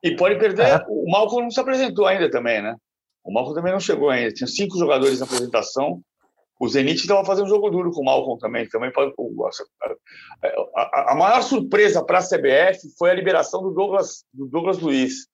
[0.02, 0.68] E pode perder.
[0.68, 0.86] É.
[0.88, 2.76] O Malcolm não se apresentou ainda também, né?
[3.24, 4.34] O Malcolm também não chegou ainda.
[4.34, 6.02] Tinha cinco jogadores na apresentação.
[6.64, 8.66] O Zenit estava fazendo um jogo duro com o Malcolm também.
[8.70, 8.90] também
[10.74, 15.28] a, a maior surpresa para a CBF foi a liberação do Douglas, do Douglas Luiz,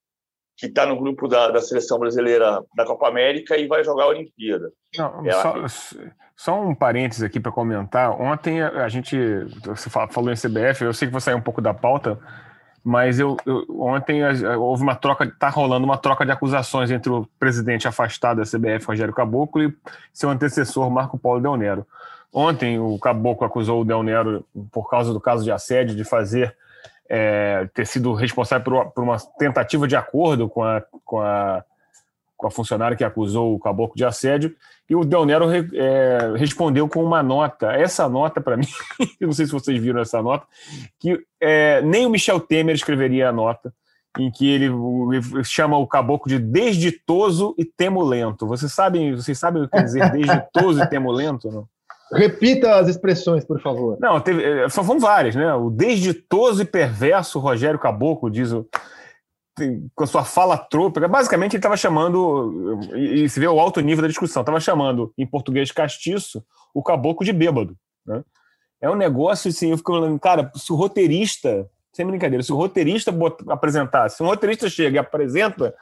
[0.56, 4.08] que está no grupo da, da, seleção brasileira da Copa América e vai jogar a
[4.08, 4.72] Olimpíada.
[4.98, 5.54] Não, é só,
[6.36, 8.10] só, um parênteses aqui para comentar.
[8.20, 9.16] Ontem a, a gente,
[9.64, 12.18] você falou em CBF, eu sei que vou sair um pouco da pauta,
[12.82, 14.22] mas eu, eu ontem
[14.56, 18.86] houve uma troca, está rolando uma troca de acusações entre o presidente afastado da CBF,
[18.86, 19.74] Rogério Caboclo, e
[20.12, 21.86] seu antecessor, Marco Paulo Del Nero.
[22.32, 26.56] Ontem o Caboclo acusou o Del Nero, por causa do caso de assédio, de fazer
[27.08, 31.64] é, ter sido responsável por, por, uma tentativa de acordo com a, com a
[32.40, 34.56] com a funcionária que acusou o caboclo de assédio,
[34.90, 37.70] e o Del Nero é, respondeu com uma nota.
[37.72, 38.66] Essa nota, para mim,
[39.20, 40.44] eu não sei se vocês viram essa nota,
[40.98, 43.72] que é, nem o Michel Temer escreveria a nota,
[44.18, 48.48] em que ele, ele chama o caboclo de desditoso e temulento.
[48.48, 51.48] Vocês sabem, vocês sabem o que quer dizer desditoso e temulento?
[51.52, 51.68] Não?
[52.12, 53.96] Repita as expressões, por favor.
[54.00, 55.54] Não, teve, é, só foram várias, né?
[55.54, 58.66] O desditoso e perverso Rogério Caboclo, diz o,
[59.94, 64.02] com a sua fala trôpega, basicamente ele estava chamando, e, se vê o alto nível
[64.02, 67.76] da discussão, estava chamando, em português castiço, o caboclo de bêbado.
[68.06, 68.22] Né?
[68.80, 72.56] É um negócio assim, eu fico falando, cara, se o roteirista, sem brincadeira, se o
[72.56, 73.12] roteirista
[73.48, 75.74] apresentar, se um roteirista chega e apresenta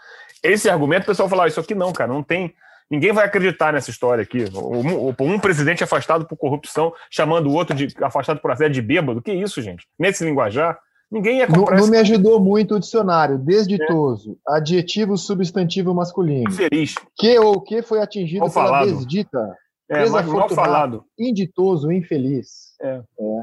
[0.43, 2.55] esse argumento, o pessoal fala, ah, isso aqui não, cara, não tem.
[2.91, 4.45] Ninguém vai acreditar nessa história aqui.
[4.55, 9.21] Um, um presidente afastado por corrupção, chamando o outro de afastado por assédio de bêbado.
[9.21, 9.87] Que isso, gente?
[9.99, 10.79] Nesse linguajar.
[11.11, 11.77] Ninguém ia comprar.
[11.77, 13.39] Não, não me ajudou muito o dicionário.
[13.39, 14.57] Desditoso, é.
[14.57, 16.51] adjetivo substantivo masculino.
[16.51, 16.95] Infeliz.
[17.17, 18.87] Que ou que foi atingido mal pela falado.
[18.87, 19.57] desdita.
[19.91, 21.05] É, mas mal falado.
[21.19, 22.75] Inditoso, infeliz.
[22.83, 23.01] É.
[23.19, 23.43] é.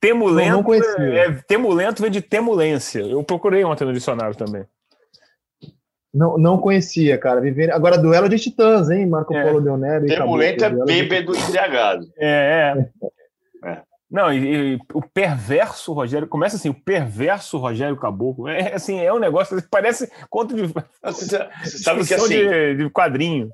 [0.00, 1.14] Temulento, não, não conhecia.
[1.14, 3.00] É, temulento vem de temulência.
[3.00, 4.66] Eu procurei ontem no dicionário também.
[6.12, 7.40] Não, não conhecia, cara.
[7.40, 7.72] Viver...
[7.72, 9.06] Agora, duelo de titãs, hein?
[9.06, 9.42] Marco é.
[9.44, 10.06] Polo Leonero.
[10.06, 12.12] Temulento é bêbado embriagado.
[12.18, 12.90] É, é.
[14.12, 14.16] é.
[14.16, 18.48] Não, e, e, o perverso Rogério, começa assim, o perverso Rogério Caboclo.
[18.48, 20.72] É assim, é um negócio que parece conto de.
[21.02, 22.28] Você, sabe que assim.
[22.28, 23.50] De, de quadrinho.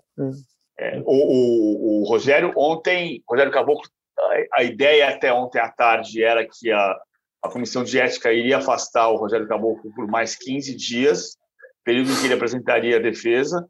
[0.78, 3.88] É, o, o, o, Rogério, ontem, Rogério Caboclo,
[4.18, 6.96] a, a, ideia até ontem à tarde era que a,
[7.42, 11.36] a comissão de ética iria afastar o Rogério Caboclo por mais 15 dias,
[11.84, 13.66] período em que ele apresentaria a defesa.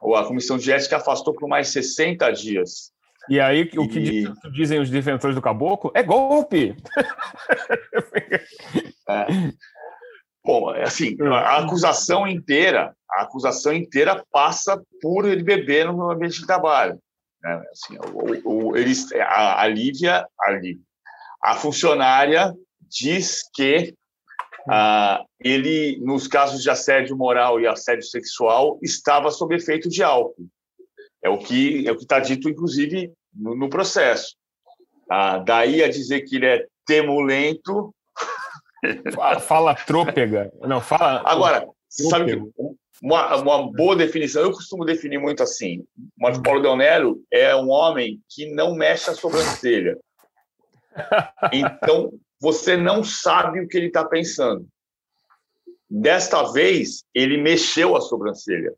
[0.00, 2.92] Ou a comissão de ética afastou por mais 60 dias.
[3.28, 4.50] E aí, o que e...
[4.52, 6.76] dizem os defensores do caboclo é golpe!
[9.08, 9.24] É.
[10.44, 16.40] Bom, é assim, a acusação inteira, a acusação inteira passa por ele beber no ambiente
[16.40, 16.98] de trabalho.
[17.40, 17.62] Né?
[17.70, 20.80] Assim, o, o, eles, a, a Lívia, ali,
[21.42, 22.52] a funcionária
[22.88, 23.94] diz que
[24.68, 30.48] ah, ele, nos casos de assédio moral e assédio sexual, estava sob efeito de álcool.
[31.26, 34.36] É o que é o que está dito, inclusive, no, no processo.
[35.10, 37.92] Ah, daí a dizer que ele é temulento.
[39.12, 40.52] Fala, fala trôpega.
[40.60, 41.22] Não, fala.
[41.26, 42.50] Agora, você sabe que
[43.02, 45.84] uma, uma boa definição, eu costumo definir muito assim:
[46.16, 49.98] Marco Paulo Del Nero é um homem que não mexe a sobrancelha.
[51.52, 54.64] Então, você não sabe o que ele está pensando.
[55.90, 58.72] Desta vez, ele mexeu a sobrancelha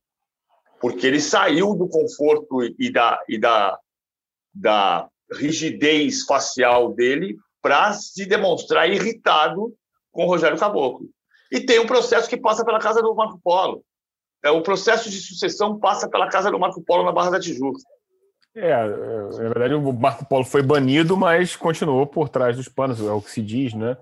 [0.80, 3.78] porque ele saiu do conforto e da, e da,
[4.54, 9.74] da rigidez facial dele para se demonstrar irritado
[10.12, 11.08] com o Rogério Caboclo.
[11.50, 13.82] E tem um processo que passa pela casa do Marco Polo.
[14.44, 17.80] É, o processo de sucessão passa pela casa do Marco Polo na Barra da Tijuca.
[18.54, 23.00] É, é na verdade o Marco Polo foi banido, mas continuou por trás dos panos,
[23.00, 23.96] é o que se diz, né?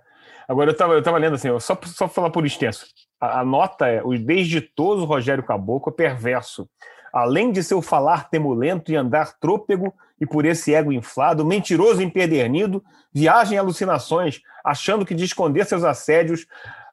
[0.49, 2.87] Agora eu estava eu tava lendo assim, só só falar por extenso.
[3.21, 6.69] A, a nota é: o desditoso Rogério Caboclo é perverso.
[7.13, 12.05] Além de seu falar temulento e andar trôpego, e por esse ego inflado, mentiroso e
[12.05, 16.47] empedernido, viaja em alucinações, achando que de esconder seus assédios,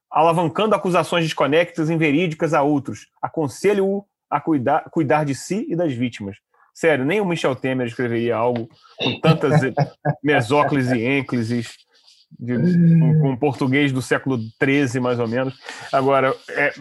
[0.09, 3.07] alavancando acusações desconectas e inverídicas a outros.
[3.21, 6.37] Aconselho-o a cuidar, cuidar de si e das vítimas.
[6.73, 8.67] Sério, nem o Michel Temer escreveria algo
[8.97, 9.61] com tantas
[10.23, 11.77] mesóclises e ênclises
[12.39, 12.57] de,
[12.99, 15.53] com, com português do século XIII, mais ou menos.
[15.91, 16.73] Agora, é,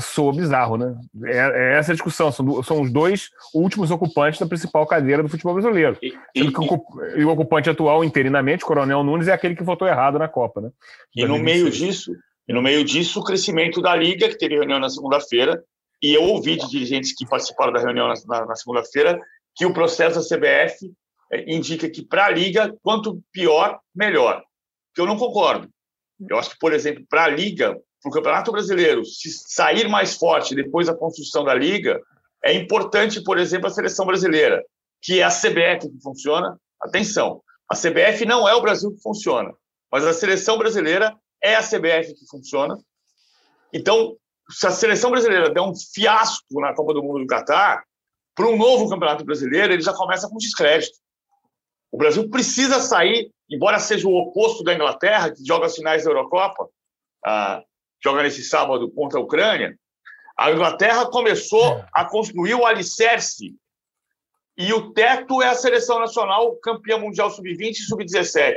[0.00, 0.94] soa bizarro, né?
[1.26, 2.32] É, é, essa a discussão.
[2.32, 5.96] São, são os dois últimos ocupantes da principal cadeira do futebol brasileiro.
[6.02, 6.40] E, e,
[7.16, 10.70] e, o ocupante atual, interinamente, Coronel Nunes, é aquele que votou errado na Copa, né?
[11.14, 12.12] E no meio disso,
[12.48, 15.62] e no meio disso, o crescimento da Liga, que teve reunião na segunda-feira,
[16.02, 19.18] e eu ouvi de dirigentes que participaram da reunião na, na, na segunda-feira
[19.56, 20.90] que o processo da CBF
[21.32, 24.42] é, indica que para a Liga, quanto pior, melhor
[24.94, 25.68] que eu não concordo.
[26.28, 30.14] Eu acho que, por exemplo, para a Liga, para o Campeonato Brasileiro, se sair mais
[30.16, 32.00] forte depois da construção da Liga,
[32.44, 34.62] é importante, por exemplo, a seleção brasileira,
[35.02, 36.56] que é a CBF que funciona.
[36.80, 39.52] Atenção, a CBF não é o Brasil que funciona,
[39.90, 42.76] mas a seleção brasileira é a CBF que funciona.
[43.72, 44.16] Então,
[44.50, 47.82] se a seleção brasileira der um fiasco na Copa do Mundo do Catar,
[48.34, 50.98] para um novo campeonato brasileiro, ele já começa com descrédito.
[51.94, 56.10] O Brasil precisa sair, embora seja o oposto da Inglaterra, que joga as finais da
[56.10, 56.68] Eurocopa,
[57.24, 57.62] ah,
[58.02, 59.78] joga nesse sábado contra a Ucrânia,
[60.36, 61.86] a Inglaterra começou é.
[61.92, 63.54] a construir o alicerce
[64.58, 68.56] e o teto é a seleção nacional campeã mundial sub-20 e sub-17.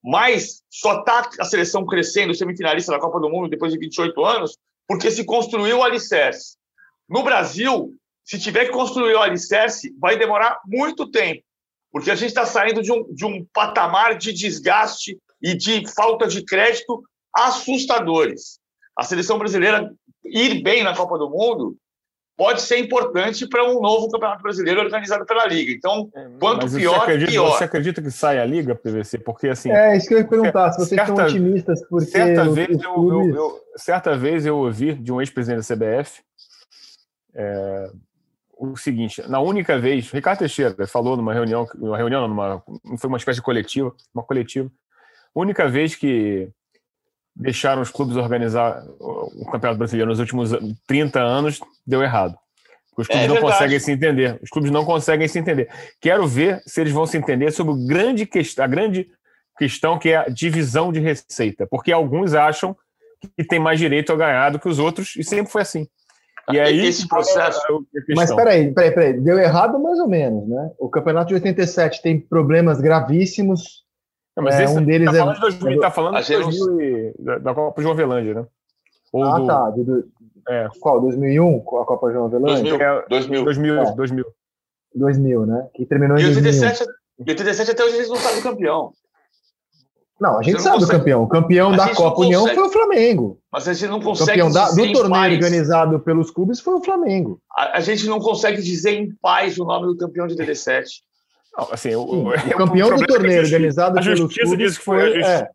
[0.00, 4.56] Mas só está a seleção crescendo, semifinalista da Copa do Mundo depois de 28 anos,
[4.86, 6.56] porque se construiu o alicerce.
[7.08, 7.92] No Brasil,
[8.24, 11.42] se tiver que construir o alicerce, vai demorar muito tempo,
[11.92, 16.26] porque a gente está saindo de um, de um patamar de desgaste e de falta
[16.26, 17.02] de crédito
[17.34, 18.58] assustadores.
[18.96, 19.92] A seleção brasileira
[20.24, 21.76] ir bem na Copa do Mundo
[22.36, 25.70] pode ser importante para um novo Campeonato Brasileiro organizado pela Liga.
[25.70, 27.58] Então, é, quanto Mas pior, você acredita, pior.
[27.58, 29.18] Você acredita que sai a Liga, PVC?
[29.18, 29.70] Porque assim.
[29.70, 32.10] É, isso que eu ia perguntar, se vocês certa, são otimistas, porque.
[32.10, 36.22] Certa vez, eu, eu, eu, certa vez eu ouvi de um ex-presidente da CBF
[37.34, 37.90] é,
[38.70, 42.62] o seguinte: na única vez, Ricardo Teixeira falou numa reunião, numa reunião, numa,
[42.98, 44.70] foi uma espécie de coletiva, uma coletiva,
[45.34, 46.48] única vez que
[47.34, 50.50] deixaram os clubes organizar o Campeonato Brasileiro nos últimos
[50.86, 52.36] 30 anos, deu errado.
[52.96, 54.38] Os clubes é não conseguem se entender.
[54.42, 55.70] Os clubes não conseguem se entender.
[55.98, 59.08] Quero ver se eles vão se entender sobre grande a grande
[59.58, 61.66] questão que é a divisão de receita.
[61.66, 62.76] Porque alguns acham
[63.36, 65.88] que tem mais direito a ganhar do que os outros, e sempre foi assim.
[66.50, 67.60] E aí, esse processo.
[68.16, 70.72] Mas peraí, peraí, peraí, deu errado mais ou menos, né?
[70.78, 73.82] O campeonato de 87 tem problemas gravíssimos.
[74.36, 75.40] Não, mas é, um deles tá falando é.
[75.40, 78.46] 2000, tá falando de 2000 e, da, da Copa João Velândia, né?
[79.12, 79.70] Ou ah, do, tá.
[79.70, 80.04] Do, do,
[80.48, 80.68] é.
[80.80, 81.00] Qual?
[81.00, 81.58] 2001?
[81.58, 82.76] A Copa João Velândia?
[83.08, 83.44] 2000.
[83.44, 83.44] 2000.
[83.44, 84.24] 2000, 2000.
[84.94, 85.68] 2000, né?
[85.74, 86.84] Que terminou em e 87,
[87.18, 88.92] 87 até hoje eles não sabem campeão.
[90.22, 90.94] Não, a gente sabe consegue...
[90.94, 91.22] o campeão.
[91.24, 93.40] O campeão a da Copa União foi o Flamengo.
[93.50, 94.40] Mas a gente não consegue.
[94.40, 95.34] O campeão da, do torneio paz.
[95.34, 97.40] organizado pelos clubes foi o Flamengo.
[97.50, 101.02] A, a, gente não consegue dizer em paz o nome do campeão de 17.
[101.58, 104.38] Não, assim, o, o, o campeão do torneio é organizado pelos clubes.
[104.38, 105.48] A justiça diz que foi, foi, é,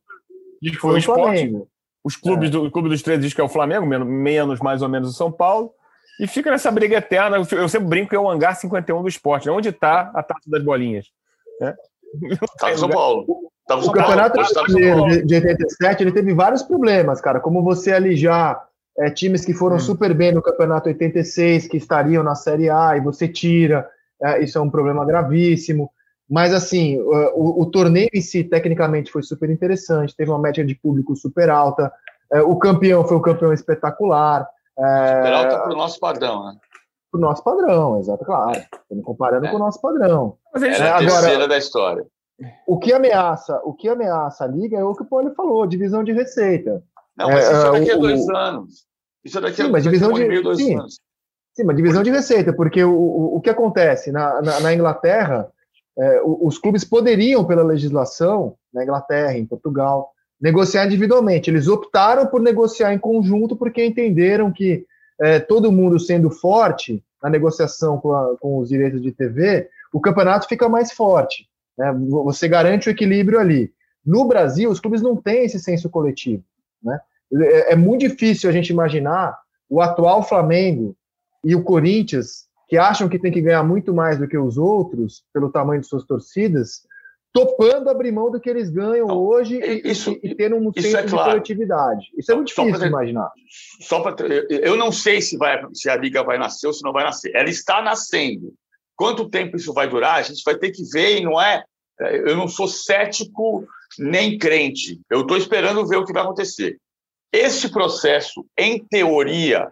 [0.61, 1.70] diz que foi, foi o Flamengo.
[2.03, 2.51] Os clubes é.
[2.51, 5.13] do o Clube dos Três diz que é o Flamengo, menos mais ou menos o
[5.13, 5.72] São Paulo.
[6.20, 7.38] E fica nessa briga eterna.
[7.38, 9.47] Eu sempre brinco que é o hangar 51 do esporte.
[9.47, 9.53] Né?
[9.53, 11.05] Onde está a taça das bolinhas?
[11.61, 11.74] Né?
[12.59, 13.49] Tá no São Paulo.
[13.68, 18.65] Tava o Campeonato Brasileiro de, de 87 ele teve vários problemas, cara, como você alijar
[18.97, 19.80] é, times que foram hum.
[19.80, 23.88] super bem no Campeonato 86, que estariam na Série A, e você tira,
[24.24, 25.91] é, isso é um problema gravíssimo.
[26.30, 30.76] Mas, assim, o, o, torneio em si, tecnicamente, foi super interessante, teve uma média de
[30.76, 31.91] público super alta,
[32.32, 34.47] é, o campeão foi um campeão espetacular.
[34.78, 36.57] É, super alta para o nosso padrão, né?
[37.09, 38.61] Para o nosso padrão, exato, claro.
[38.82, 39.49] Estamos comparando é.
[39.49, 40.38] com o nosso padrão.
[40.53, 42.05] Mas é a terceira agora, da história.
[42.67, 46.03] O que ameaça, o que ameaça a liga é o que o Paulo falou, divisão
[46.03, 46.83] de receita.
[47.17, 48.88] Não, mas é, isso é daqui a dois anos.
[49.25, 50.99] Isso daqui sim, a, mas divisão de, meio, dois sim, anos.
[51.53, 55.51] Sim, mas divisão de receita, porque o, o, o que acontece na, na, na Inglaterra,
[55.97, 61.49] é, os clubes poderiam, pela legislação, na Inglaterra, em Portugal, negociar individualmente.
[61.49, 64.85] Eles optaram por negociar em conjunto porque entenderam que
[65.19, 69.99] é, todo mundo sendo forte na negociação com, a, com os direitos de TV, o
[69.99, 71.49] campeonato fica mais forte.
[71.78, 71.93] Né?
[72.23, 73.71] Você garante o equilíbrio ali.
[74.05, 76.43] No Brasil, os clubes não têm esse senso coletivo.
[76.82, 76.99] Né?
[77.34, 79.38] É, é muito difícil a gente imaginar
[79.69, 80.95] o atual Flamengo
[81.43, 85.23] e o Corinthians, que acham que tem que ganhar muito mais do que os outros,
[85.34, 86.82] pelo tamanho de suas torcidas,
[87.34, 90.97] topando abrir mão do que eles ganham não, hoje isso, e, e ter um senso
[90.97, 91.07] é claro.
[91.07, 92.07] de coletividade.
[92.17, 93.30] Isso é muito difícil de imaginar.
[93.82, 96.91] Só pra, eu não sei se, vai, se a liga vai nascer ou se não
[96.91, 97.32] vai nascer.
[97.36, 98.53] Ela está nascendo.
[98.98, 100.16] Quanto tempo isso vai durar?
[100.16, 101.64] A gente vai ter que ver, e não é.
[102.00, 103.66] Eu não sou cético
[103.98, 105.00] nem crente.
[105.10, 106.78] Eu estou esperando ver o que vai acontecer.
[107.32, 109.72] Este processo, em teoria,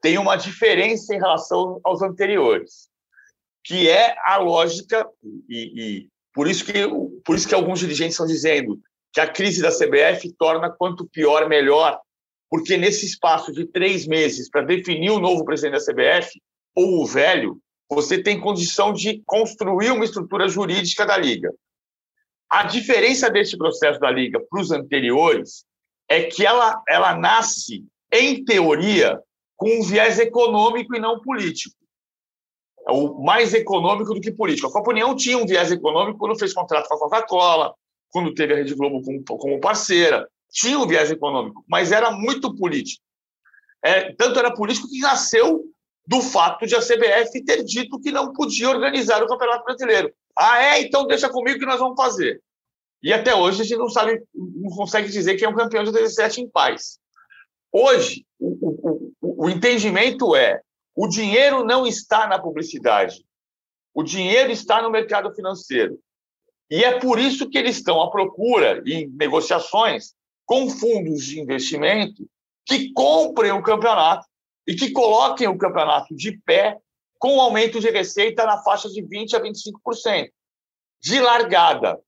[0.00, 2.88] tem uma diferença em relação aos anteriores,
[3.64, 5.06] que é a lógica,
[5.48, 6.72] e, e por, isso que,
[7.24, 8.80] por isso que alguns dirigentes estão dizendo
[9.12, 12.00] que a crise da CBF torna quanto pior, melhor,
[12.50, 16.40] porque nesse espaço de três meses para definir o novo presidente da CBF,
[16.74, 17.60] ou o velho,
[17.94, 21.52] você tem condição de construir uma estrutura jurídica da Liga.
[22.50, 25.64] A diferença desse processo da Liga para os anteriores
[26.08, 29.20] é que ela, ela nasce, em teoria,
[29.56, 31.74] com um viés econômico e não político.
[32.86, 34.68] É o mais econômico do que político.
[34.68, 37.74] A Copa União tinha um viés econômico quando fez contrato com a Coca-Cola,
[38.10, 40.28] quando teve a Rede Globo como, como parceira.
[40.50, 43.02] Tinha um viés econômico, mas era muito político.
[43.82, 45.64] É, tanto era político que nasceu
[46.06, 50.12] do fato de a CBF ter dito que não podia organizar o Campeonato Brasileiro.
[50.36, 50.82] Ah, é?
[50.82, 52.42] Então deixa comigo que nós vamos fazer.
[53.02, 55.92] E até hoje a gente não sabe, não consegue dizer que é um campeão de
[55.92, 56.98] 17 em paz.
[57.72, 60.60] Hoje, o, o, o entendimento é:
[60.94, 63.24] o dinheiro não está na publicidade,
[63.94, 65.98] o dinheiro está no mercado financeiro.
[66.70, 70.14] E é por isso que eles estão à procura, em negociações,
[70.46, 72.26] com fundos de investimento
[72.64, 74.26] que comprem o campeonato
[74.66, 76.78] e que coloquem o campeonato de pé
[77.18, 80.30] com aumento de receita na faixa de 20% a 25%.
[81.00, 81.98] De largada.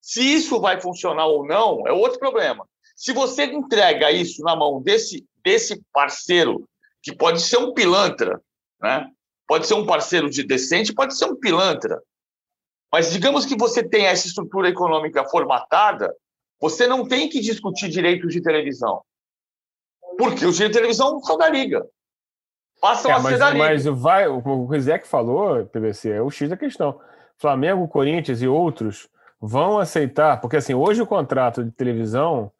[0.00, 2.66] Se isso vai funcionar ou não, é outro problema.
[2.94, 6.68] Se você entrega isso na mão desse, desse parceiro,
[7.02, 8.40] que pode ser um pilantra,
[8.80, 9.08] né?
[9.46, 12.00] pode ser um parceiro de decente, pode ser um pilantra,
[12.92, 16.14] mas digamos que você tenha essa estrutura econômica formatada,
[16.60, 19.02] você não tem que discutir direitos de televisão.
[20.16, 21.86] Porque os direitos de televisão são da Liga.
[22.80, 23.64] Passam é, a mas, ser da Liga.
[23.64, 27.00] Mas vai, o que o Zé que falou, PVC, é o X da questão.
[27.38, 29.08] Flamengo, Corinthians e outros
[29.40, 32.50] vão aceitar, porque assim, hoje o contrato de televisão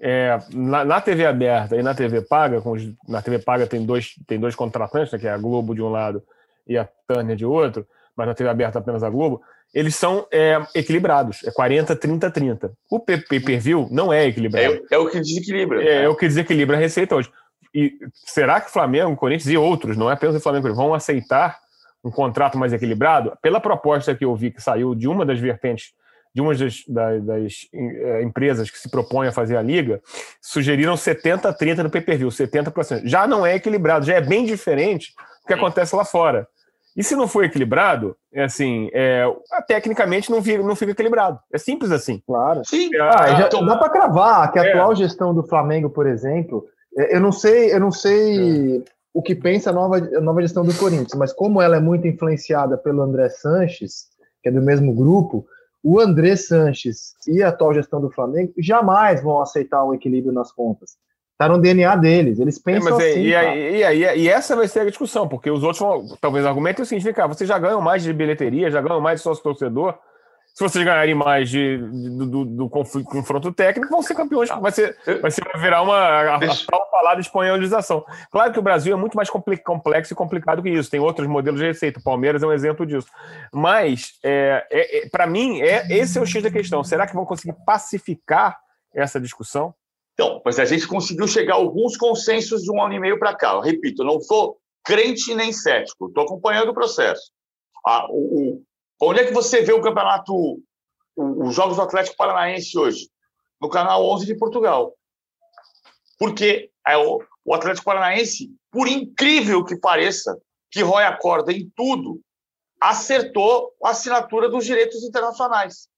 [0.00, 3.84] é, na, na, TV aberta e na TV paga, com os, na TV paga tem
[3.84, 6.22] dois, tem dois contratantes, né, que é a Globo de um lado
[6.66, 9.42] e a Turner de outro, mas na TV aberta apenas a Globo,
[9.74, 12.72] eles são é, equilibrados, é 40, 30, 30.
[12.90, 14.82] O pay-per-view não é equilibrado.
[14.90, 15.82] É, é, o que desequilibra.
[15.82, 17.30] É, é, o que desequilibra a receita hoje.
[17.74, 17.92] E
[18.24, 21.58] será que Flamengo, Corinthians e outros, não é apenas o Flamengo, vão aceitar
[22.02, 23.36] um contrato mais equilibrado?
[23.42, 25.92] Pela proposta que eu vi que saiu de uma das vertentes
[26.36, 30.02] de uma das, das, das é, empresas que se propõe a fazer a liga,
[30.42, 33.06] sugeriram 70 a 30 no pay-per-view, 70%.
[33.06, 36.46] Já não é equilibrado, já é bem diferente do que acontece lá fora.
[36.96, 39.24] E se não for equilibrado, é assim, é,
[39.68, 41.38] tecnicamente não fica, não fica equilibrado.
[41.52, 42.22] É simples assim.
[42.26, 42.62] Claro.
[42.64, 42.90] Sim.
[42.96, 43.64] Ah, já, tô...
[43.64, 44.72] Dá para cravar que a é.
[44.72, 46.64] atual gestão do Flamengo, por exemplo,
[46.96, 48.82] é, eu não sei, eu não sei é.
[49.12, 52.06] o que pensa a nova, a nova gestão do Corinthians, mas como ela é muito
[52.06, 54.06] influenciada pelo André Sanches,
[54.42, 55.46] que é do mesmo grupo,
[55.82, 60.50] o André Sanches e a atual gestão do Flamengo jamais vão aceitar um equilíbrio nas
[60.50, 60.96] contas.
[61.36, 63.20] Está no DNA deles, eles pensam é, assim.
[63.20, 66.82] E, e, e, e, essa vai ser a discussão, porque os outros vão, talvez argumentem
[66.82, 69.98] o seguinte: cara, vocês já ganham mais de bilheteria, já ganham mais de sócio torcedor,
[70.56, 74.48] se vocês ganharem mais de, de do, do, confronto técnico, vão ser campeões.
[74.48, 78.02] Vai, ser, vai, ser, vai virar uma a, a tal falada espanholização.
[78.30, 80.90] Claro que o Brasil é muito mais complexo e complicado que isso.
[80.90, 82.00] Tem outros modelos de receita.
[82.00, 83.06] O Palmeiras é um exemplo disso.
[83.52, 86.82] Mas, é, é, é para mim, é, esse é o X da questão.
[86.82, 88.58] Será que vão conseguir pacificar
[88.94, 89.74] essa discussão?
[90.16, 93.36] Então, mas a gente conseguiu chegar a alguns consensos de um ano e meio para
[93.36, 93.52] cá.
[93.52, 96.08] Eu repito, não sou crente nem cético.
[96.08, 97.30] Estou acompanhando o processo.
[97.84, 98.62] Ah, o,
[99.00, 100.32] Onde é que você vê o campeonato,
[101.14, 103.10] os Jogos do Atlético Paranaense hoje?
[103.60, 104.94] No canal 11 de Portugal.
[106.18, 110.40] Porque é o, o Atlético Paranaense, por incrível que pareça,
[110.70, 112.18] que rói a corda em tudo,
[112.80, 115.88] acertou a assinatura dos direitos internacionais.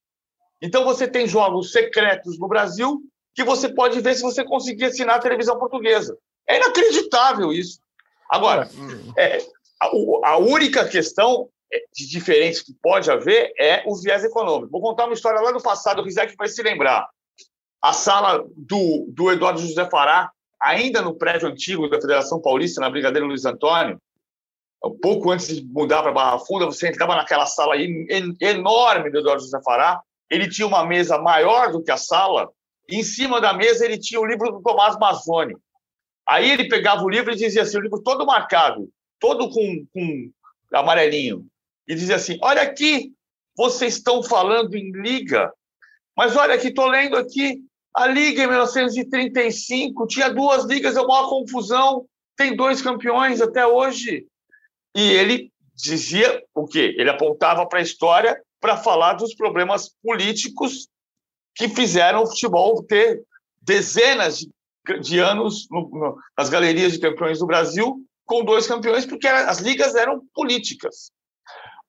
[0.61, 3.01] Então você tem jogos secretos no Brasil
[3.39, 6.19] que você pode ver se você conseguir assinar a televisão portuguesa.
[6.49, 7.79] É inacreditável isso.
[8.29, 8.69] Agora,
[9.17, 9.39] é,
[9.81, 9.87] a,
[10.31, 11.49] a única questão
[11.95, 14.73] de diferentes que pode haver é o viés econômico.
[14.73, 17.09] Vou contar uma história lá do passado, o Rizek vai se lembrar.
[17.81, 22.91] A sala do, do Eduardo José Fará, ainda no prédio antigo da Federação Paulista, na
[22.91, 24.01] Brigadeiro Luiz Antônio,
[24.85, 29.43] um pouco antes de mudar para Barra Funda, você entrava naquela sala enorme do Eduardo
[29.43, 32.51] José Fará, ele tinha uma mesa maior do que a sala,
[32.89, 35.55] em cima da mesa ele tinha o livro do Tomás Mazzoni.
[36.29, 40.31] Aí ele pegava o livro e dizia assim, o livro todo marcado, todo com, com
[40.73, 41.47] amarelinho
[41.89, 43.13] e dizia assim: Olha aqui,
[43.57, 45.53] vocês estão falando em liga,
[46.17, 47.61] mas olha aqui, estou lendo aqui,
[47.95, 54.27] a liga em 1935 tinha duas ligas, é uma confusão, tem dois campeões até hoje.
[54.95, 56.95] E ele dizia o quê?
[56.99, 60.89] Ele apontava para a história para falar dos problemas políticos
[61.55, 63.23] que fizeram o futebol ter
[63.61, 64.51] dezenas de,
[65.01, 69.59] de anos no, no, nas galerias de campeões do Brasil com dois campeões, porque as
[69.59, 71.11] ligas eram políticas.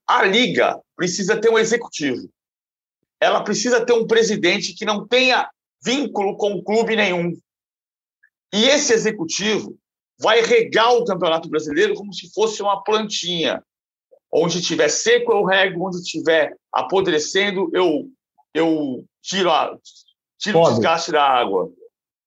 [0.07, 2.29] A liga precisa ter um executivo.
[3.19, 5.49] Ela precisa ter um presidente que não tenha
[5.83, 7.37] vínculo com clube nenhum.
[8.53, 9.77] E esse executivo
[10.19, 13.63] vai regar o Campeonato Brasileiro como se fosse uma plantinha.
[14.31, 18.09] Onde estiver seco, eu rego, onde estiver apodrecendo, eu,
[18.53, 19.75] eu tiro, a,
[20.37, 21.69] tiro o desgaste da água.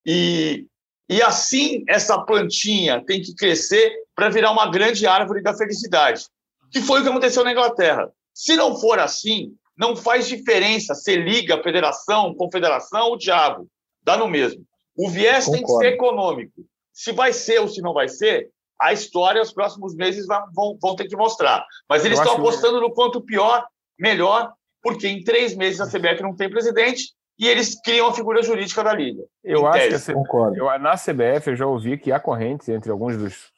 [0.04, 0.66] E,
[1.08, 6.24] e assim, essa plantinha tem que crescer para virar uma grande árvore da felicidade
[6.72, 8.10] que foi o que aconteceu na Inglaterra.
[8.34, 13.68] Se não for assim, não faz diferença se liga federação, confederação, o diabo,
[14.02, 14.64] dá no mesmo.
[14.96, 15.52] O viés Concordo.
[15.52, 16.64] tem que ser econômico.
[16.92, 20.96] Se vai ser ou se não vai ser, a história, os próximos meses vão, vão
[20.96, 21.64] ter que mostrar.
[21.88, 22.88] Mas eles estão apostando que...
[22.88, 23.64] no quanto pior,
[23.98, 28.42] melhor, porque em três meses a CBF não tem presidente e eles criam a figura
[28.42, 29.22] jurídica da liga.
[29.42, 30.12] Eu acho tese.
[30.12, 33.52] que a eu, na CBF eu já ouvi que há correntes entre alguns dos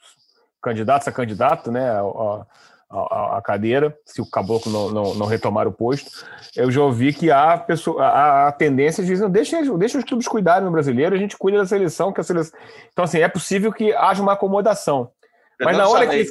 [0.62, 2.46] candidatos a candidato, né, a,
[2.90, 6.10] a, a cadeira, se o caboclo não, não, não, retomar o posto.
[6.56, 10.28] Eu já ouvi que há, pessoa, há, há tendência de dizer, deixa, deixa os clubes
[10.28, 12.58] cuidarem no brasileiro, a gente cuida da seleção, que a seleção.
[12.92, 15.10] Então, assim, é possível que haja uma acomodação.
[15.60, 16.26] Mas na hora que.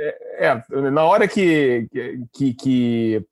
[0.00, 1.88] É, é, na hora que,
[2.32, 3.26] que, que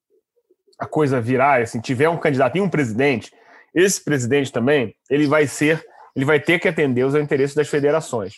[0.79, 3.33] a coisa virar, assim, tiver um candidato e um presidente,
[3.75, 8.35] esse presidente também, ele vai ser, ele vai ter que atender os interesses das federações.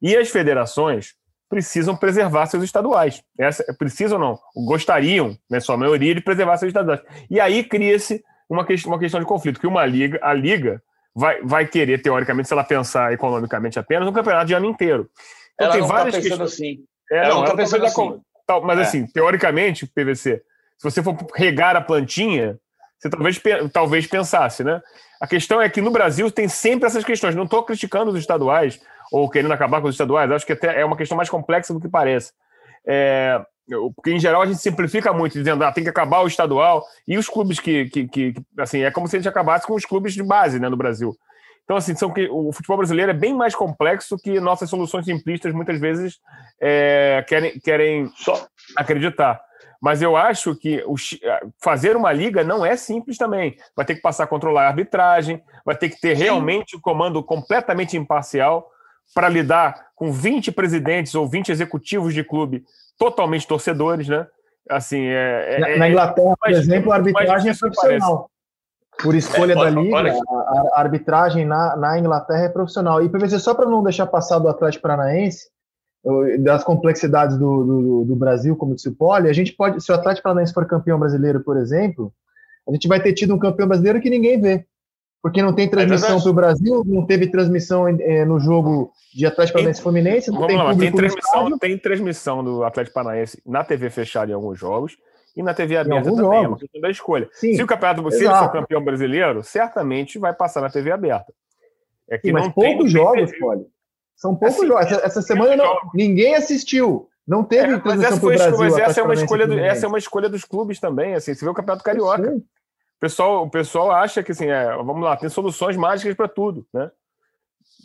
[0.00, 1.14] E as federações
[1.48, 3.22] precisam preservar seus estaduais.
[3.38, 7.00] Essa, precisam não, gostariam, né, sua maioria, de preservar seus estaduais.
[7.30, 10.82] E aí cria-se uma questão, uma questão de conflito, que uma liga, a liga
[11.14, 15.08] vai, vai querer, teoricamente, se ela pensar economicamente apenas, um campeonato de ano inteiro.
[15.54, 16.52] Então, ela tem não tá várias tá pensando questões...
[16.52, 16.84] assim.
[17.10, 18.20] É, ela não, está pensando assim.
[18.64, 18.82] Mas é.
[18.82, 20.42] assim, teoricamente, PVC,
[20.78, 22.58] se você for regar a plantinha,
[22.98, 24.80] você talvez, talvez pensasse, né?
[25.20, 27.34] A questão é que no Brasil tem sempre essas questões.
[27.34, 28.80] Não estou criticando os estaduais
[29.12, 31.80] ou querendo acabar com os estaduais, acho que até é uma questão mais complexa do
[31.80, 32.32] que parece.
[32.86, 33.40] É,
[33.94, 37.16] porque, em geral, a gente simplifica muito, dizendo ah, tem que acabar o estadual, e
[37.16, 40.14] os clubes que, que, que, assim, é como se a gente acabasse com os clubes
[40.14, 41.16] de base né, no Brasil.
[41.64, 45.54] Então, assim, são que o futebol brasileiro é bem mais complexo que nossas soluções simplistas
[45.54, 46.18] muitas vezes
[46.60, 48.46] é, querem, querem Só.
[48.76, 49.40] acreditar.
[49.84, 50.94] Mas eu acho que o,
[51.62, 53.54] fazer uma liga não é simples também.
[53.76, 56.80] Vai ter que passar a controlar a arbitragem, vai ter que ter realmente o um
[56.80, 58.66] comando completamente imparcial
[59.14, 62.64] para lidar com 20 presidentes ou 20 executivos de clube
[62.98, 64.26] totalmente torcedores, né?
[64.70, 68.30] Assim, é, é na, Inglaterra, por exemplo, a arbitragem é profissional.
[69.02, 73.04] Por escolha é, da liga, a, a, arbitragem na, na Inglaterra é profissional.
[73.04, 75.50] E PVC, só para não deixar passar do Atlético Paranaense,
[76.40, 79.94] das complexidades do, do, do, Brasil, como disse o Poli, a gente pode, se o
[79.94, 82.12] Atlético Paranaense for campeão brasileiro, por exemplo,
[82.68, 84.66] a gente vai ter tido um campeão brasileiro que ninguém vê.
[85.22, 88.92] Porque não tem é transmissão é para o Brasil, não teve transmissão é, no jogo
[89.14, 93.64] de Atlético Paranaense Fluminense, não tem lá, tem transmissão, tem transmissão do Atlético Paranaense na
[93.64, 94.98] TV fechada em alguns jogos
[95.34, 96.44] e na TV aberta também, jogos.
[96.44, 97.28] é uma questão da escolha.
[97.32, 101.32] Sim, se o campeonato se ele for campeão brasileiro, certamente vai passar na TV aberta.
[102.10, 103.64] É que Sim, mas poucos jogos, Poli.
[104.16, 104.86] São poucos assim, jogos.
[104.86, 107.08] Essa, essa semana não, ninguém assistiu.
[107.26, 109.88] Não teve é, mas essa, foi, Brasil, mas essa é uma escolha do, essa é
[109.88, 112.36] uma escolha dos clubes também, assim, você vê o Campeonato Carioca.
[112.36, 116.66] O pessoal, o pessoal acha que assim, é, vamos lá, tem soluções mágicas para tudo,
[116.72, 116.90] né?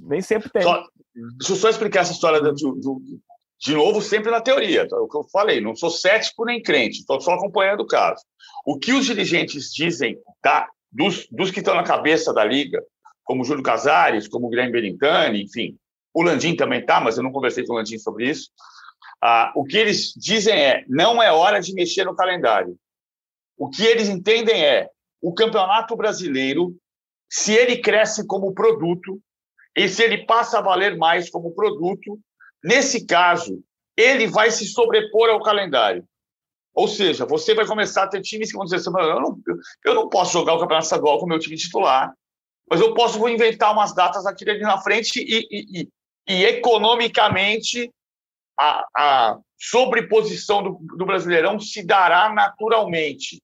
[0.02, 0.62] Nem sempre tem.
[0.62, 0.84] Só,
[1.38, 3.02] deixa eu só explicar essa história do, do,
[3.60, 4.88] de novo, sempre na teoria.
[4.90, 8.24] É o que eu falei, não sou cético nem crente, estou só acompanhando o caso.
[8.66, 12.84] O que os dirigentes dizem tá, dos, dos que estão na cabeça da liga,
[13.24, 15.78] como Júlio Casares, como o Guilherme Berincani, enfim,
[16.14, 18.50] o Landim também está, mas eu não conversei com o Landim sobre isso.
[19.22, 22.78] Ah, o que eles dizem é: não é hora de mexer no calendário.
[23.58, 24.90] O que eles entendem é:
[25.22, 26.76] o campeonato brasileiro,
[27.30, 29.20] se ele cresce como produto
[29.76, 32.20] e se ele passa a valer mais como produto,
[32.64, 33.62] nesse caso,
[33.96, 36.06] ele vai se sobrepor ao calendário.
[36.74, 39.40] Ou seja, você vai começar a ter times que vão dizer assim: eu não,
[39.86, 42.14] eu não posso jogar o campeonato estadual com o meu time titular,
[42.70, 45.90] mas eu posso inventar umas datas aqui ali na frente e, e, e
[46.30, 47.92] economicamente
[48.60, 53.42] a, a sobreposição do, do Brasileirão se dará naturalmente.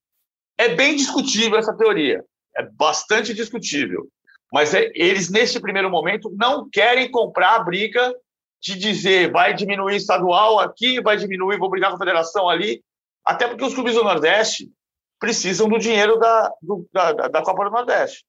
[0.58, 2.24] É bem discutível essa teoria,
[2.56, 4.08] é bastante discutível.
[4.54, 8.14] Mas é, eles, nesse primeiro momento, não querem comprar a briga
[8.62, 12.82] de dizer vai diminuir estadual aqui, vai diminuir, vou brigar com a federação ali,
[13.24, 14.72] até porque os clubes do Nordeste
[15.20, 18.24] precisam do dinheiro da, do, da, da Copa do Nordeste.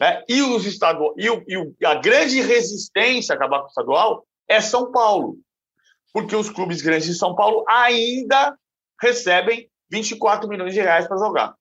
[0.00, 0.22] Né?
[0.28, 4.60] E, os estadual, e, o, e a grande resistência a acabar com o estadual é
[4.60, 5.36] São Paulo,
[6.12, 8.56] porque os clubes grandes de São Paulo ainda
[9.00, 11.54] recebem 24 milhões de reais para jogar.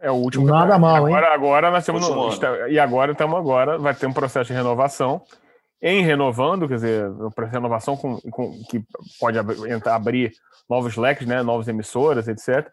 [0.00, 0.46] É o último.
[0.46, 1.14] Nada mal, hein?
[1.14, 2.08] Agora, agora nós temos.
[2.08, 5.22] No, e agora estamos agora, vai ter um processo de renovação.
[5.82, 8.82] Em renovando, quer dizer, um processo de renovação com, com que
[9.18, 9.38] pode
[9.86, 10.32] abrir
[10.68, 12.70] novos leques, né, novas emissoras, etc.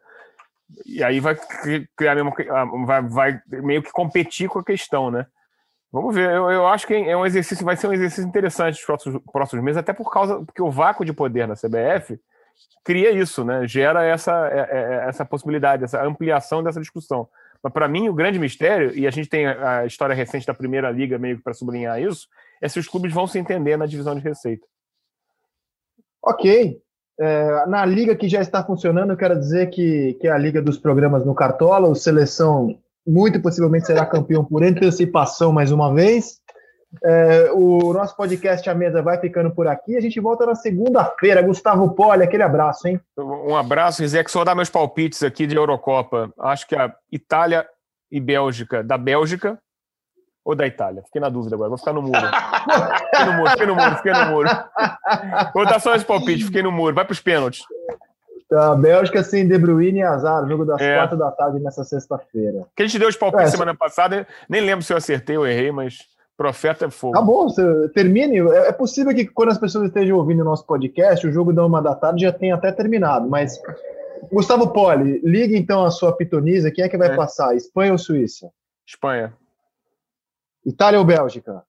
[0.85, 1.37] E aí vai
[1.95, 2.33] criar mesmo,
[2.85, 5.25] vai, vai meio que competir com a questão, né?
[5.91, 8.85] Vamos ver, eu, eu acho que é um exercício, vai ser um exercício interessante nos
[8.85, 12.19] próximos, próximos meses, até por causa porque o vácuo de poder na CBF
[12.83, 13.65] cria isso, né?
[13.67, 17.27] Gera essa, é, é, é, essa possibilidade, essa ampliação dessa discussão.
[17.63, 20.91] Mas para mim o grande mistério, e a gente tem a história recente da primeira
[20.91, 22.27] liga meio para sublinhar isso,
[22.61, 24.65] é se os clubes vão se entender na divisão de receita.
[26.21, 26.81] Ok,
[27.19, 30.61] é, na liga que já está funcionando, eu quero dizer que, que é a liga
[30.61, 36.39] dos programas no Cartola, o Seleção muito possivelmente será campeão por antecipação mais uma vez.
[37.03, 39.95] É, o nosso podcast A Mesa vai ficando por aqui.
[39.95, 41.41] A gente volta na segunda-feira.
[41.41, 42.99] Gustavo Poli, aquele abraço, hein?
[43.17, 44.31] Um abraço, Rizek.
[44.31, 46.31] Só dar meus palpites aqui de Eurocopa.
[46.39, 47.67] Acho que a Itália
[48.11, 49.59] e Bélgica, da Bélgica
[50.47, 51.03] ou da Itália?
[51.03, 51.67] Fiquei na dúvida agora.
[51.67, 52.21] Vou ficar no muro.
[53.11, 54.49] fiquei no muro, fiquei no muro, fiquei no muro.
[55.53, 56.45] Vou dar só esse palpite.
[56.45, 56.95] Fiquei no muro.
[56.95, 57.65] Vai para os pênaltis.
[58.53, 60.95] A Bélgica sem De Bruyne e azar, jogo das é.
[60.95, 62.65] quatro da tarde nessa sexta-feira.
[62.73, 65.45] Que a gente deu os palpites é, semana passada, nem lembro se eu acertei ou
[65.45, 65.97] errei, mas
[66.37, 67.13] profeta é fogo.
[67.13, 68.39] Tá bom, você termine.
[68.39, 71.65] É, é possível que quando as pessoas estejam ouvindo o nosso podcast, o jogo da
[71.65, 73.61] uma da tarde já tenha até terminado, mas
[74.31, 77.15] Gustavo Poli, ligue então a sua pitonisa, quem é que vai é.
[77.17, 77.53] passar?
[77.53, 78.49] Espanha ou Suíça?
[78.87, 79.33] Espanha.
[80.67, 81.63] Itália ou Bélgica?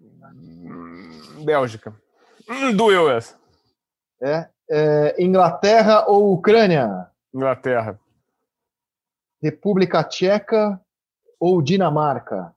[0.00, 1.94] Hum, Bélgica.
[2.48, 3.38] Hum, doeu essa.
[4.20, 7.08] É, é, Inglaterra ou Ucrânia?
[7.32, 7.98] Inglaterra.
[9.40, 10.80] República Tcheca
[11.38, 12.52] ou Dinamarca?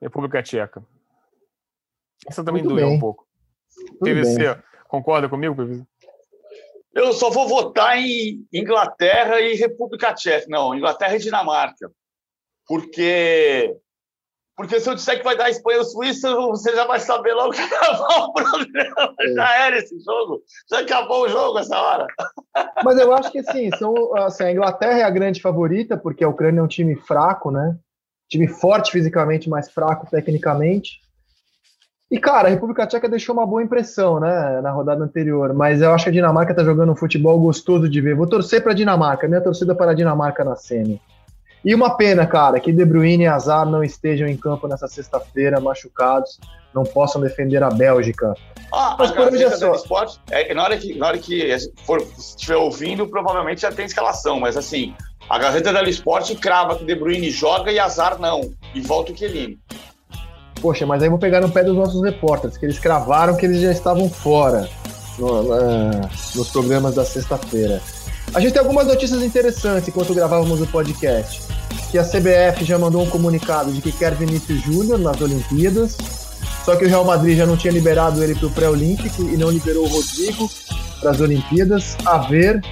[0.00, 0.84] República Tcheca.
[2.28, 2.96] Essa também Muito doeu bem.
[2.96, 3.26] um pouco.
[3.98, 4.62] Tudo PVC, bem.
[4.86, 5.86] concorda comigo, PVC?
[6.94, 10.46] Eu só vou votar em Inglaterra e República Tcheca.
[10.50, 11.90] Não, Inglaterra e Dinamarca.
[12.66, 13.76] Porque
[14.56, 17.52] porque se eu disser que vai dar Espanha ou Suíça, você já vai saber logo
[17.52, 19.14] que acabar o programa.
[19.20, 19.32] É.
[19.32, 20.42] Já era esse jogo.
[20.70, 22.06] Já acabou o jogo essa hora.
[22.84, 26.28] Mas eu acho que assim, são, assim, a Inglaterra é a grande favorita, porque a
[26.28, 27.76] Ucrânia é um time fraco, né?
[28.28, 31.00] Time forte fisicamente, mas fraco tecnicamente.
[32.10, 35.54] E, cara, a República Tcheca deixou uma boa impressão, né, na rodada anterior.
[35.54, 38.14] Mas eu acho que a Dinamarca tá jogando um futebol gostoso de ver.
[38.14, 39.26] Vou torcer pra Dinamarca.
[39.26, 41.00] Minha torcida para a Dinamarca na semi.
[41.64, 45.60] E uma pena, cara, que De Bruyne e Azar não estejam em campo nessa sexta-feira,
[45.60, 46.40] machucados,
[46.74, 48.34] não possam defender a Bélgica.
[48.72, 49.72] Ah, Mas por hoje é só.
[49.72, 51.54] Esporte, é, na hora que, na hora que
[51.84, 54.94] for, estiver ouvindo, provavelmente já tem escalação, mas assim,
[55.28, 59.16] a Gazeta da Esporte crava que De Bruyne joga e Azar não, e volta o
[59.16, 59.58] Chiellini.
[60.60, 63.60] Poxa, mas aí vou pegar no pé dos nossos repórteres, que eles cravaram que eles
[63.60, 64.68] já estavam fora
[65.18, 67.80] no, na, nos programas da sexta-feira.
[68.34, 71.42] A gente tem algumas notícias interessantes enquanto gravávamos o podcast.
[71.90, 75.98] Que a CBF já mandou um comunicado de que quer Vinícius Júnior nas Olimpíadas.
[76.64, 79.50] Só que o Real Madrid já não tinha liberado ele para o pré-olímpico e não
[79.50, 80.50] liberou o Rodrigo
[81.00, 81.94] para as Olimpíadas.
[82.06, 82.62] A ver.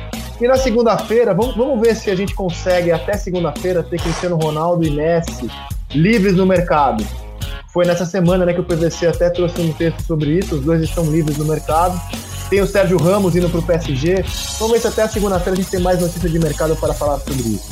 [0.41, 4.87] E na segunda-feira, vamos, vamos ver se a gente consegue até segunda-feira ter Cristiano Ronaldo
[4.87, 5.51] e Messi
[5.91, 7.05] livres no mercado.
[7.71, 10.83] Foi nessa semana né, que o PVC até trouxe um texto sobre isso, os dois
[10.83, 12.01] estão livres no mercado.
[12.51, 14.25] Tem o Sérgio Ramos indo para o PSG.
[14.59, 17.21] Vamos ver se até a segunda-feira a gente tem mais notícias de mercado para falar
[17.21, 17.71] sobre isso.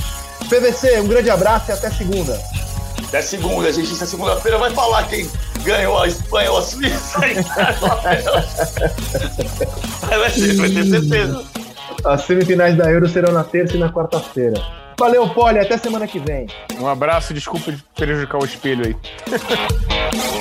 [0.49, 2.41] PVC, um grande abraço e até segunda.
[3.09, 5.29] Até segunda, a gente na segunda-feira vai falar quem
[5.65, 7.19] ganhou a Espanha ou a Suíça.
[10.01, 11.45] vai, ter, vai ter certeza.
[12.05, 14.63] As semifinais da Euro serão na terça e na quarta-feira.
[14.97, 16.47] Valeu, Poli, até semana que vem.
[16.79, 18.97] Um abraço, desculpa de prejudicar o espelho aí.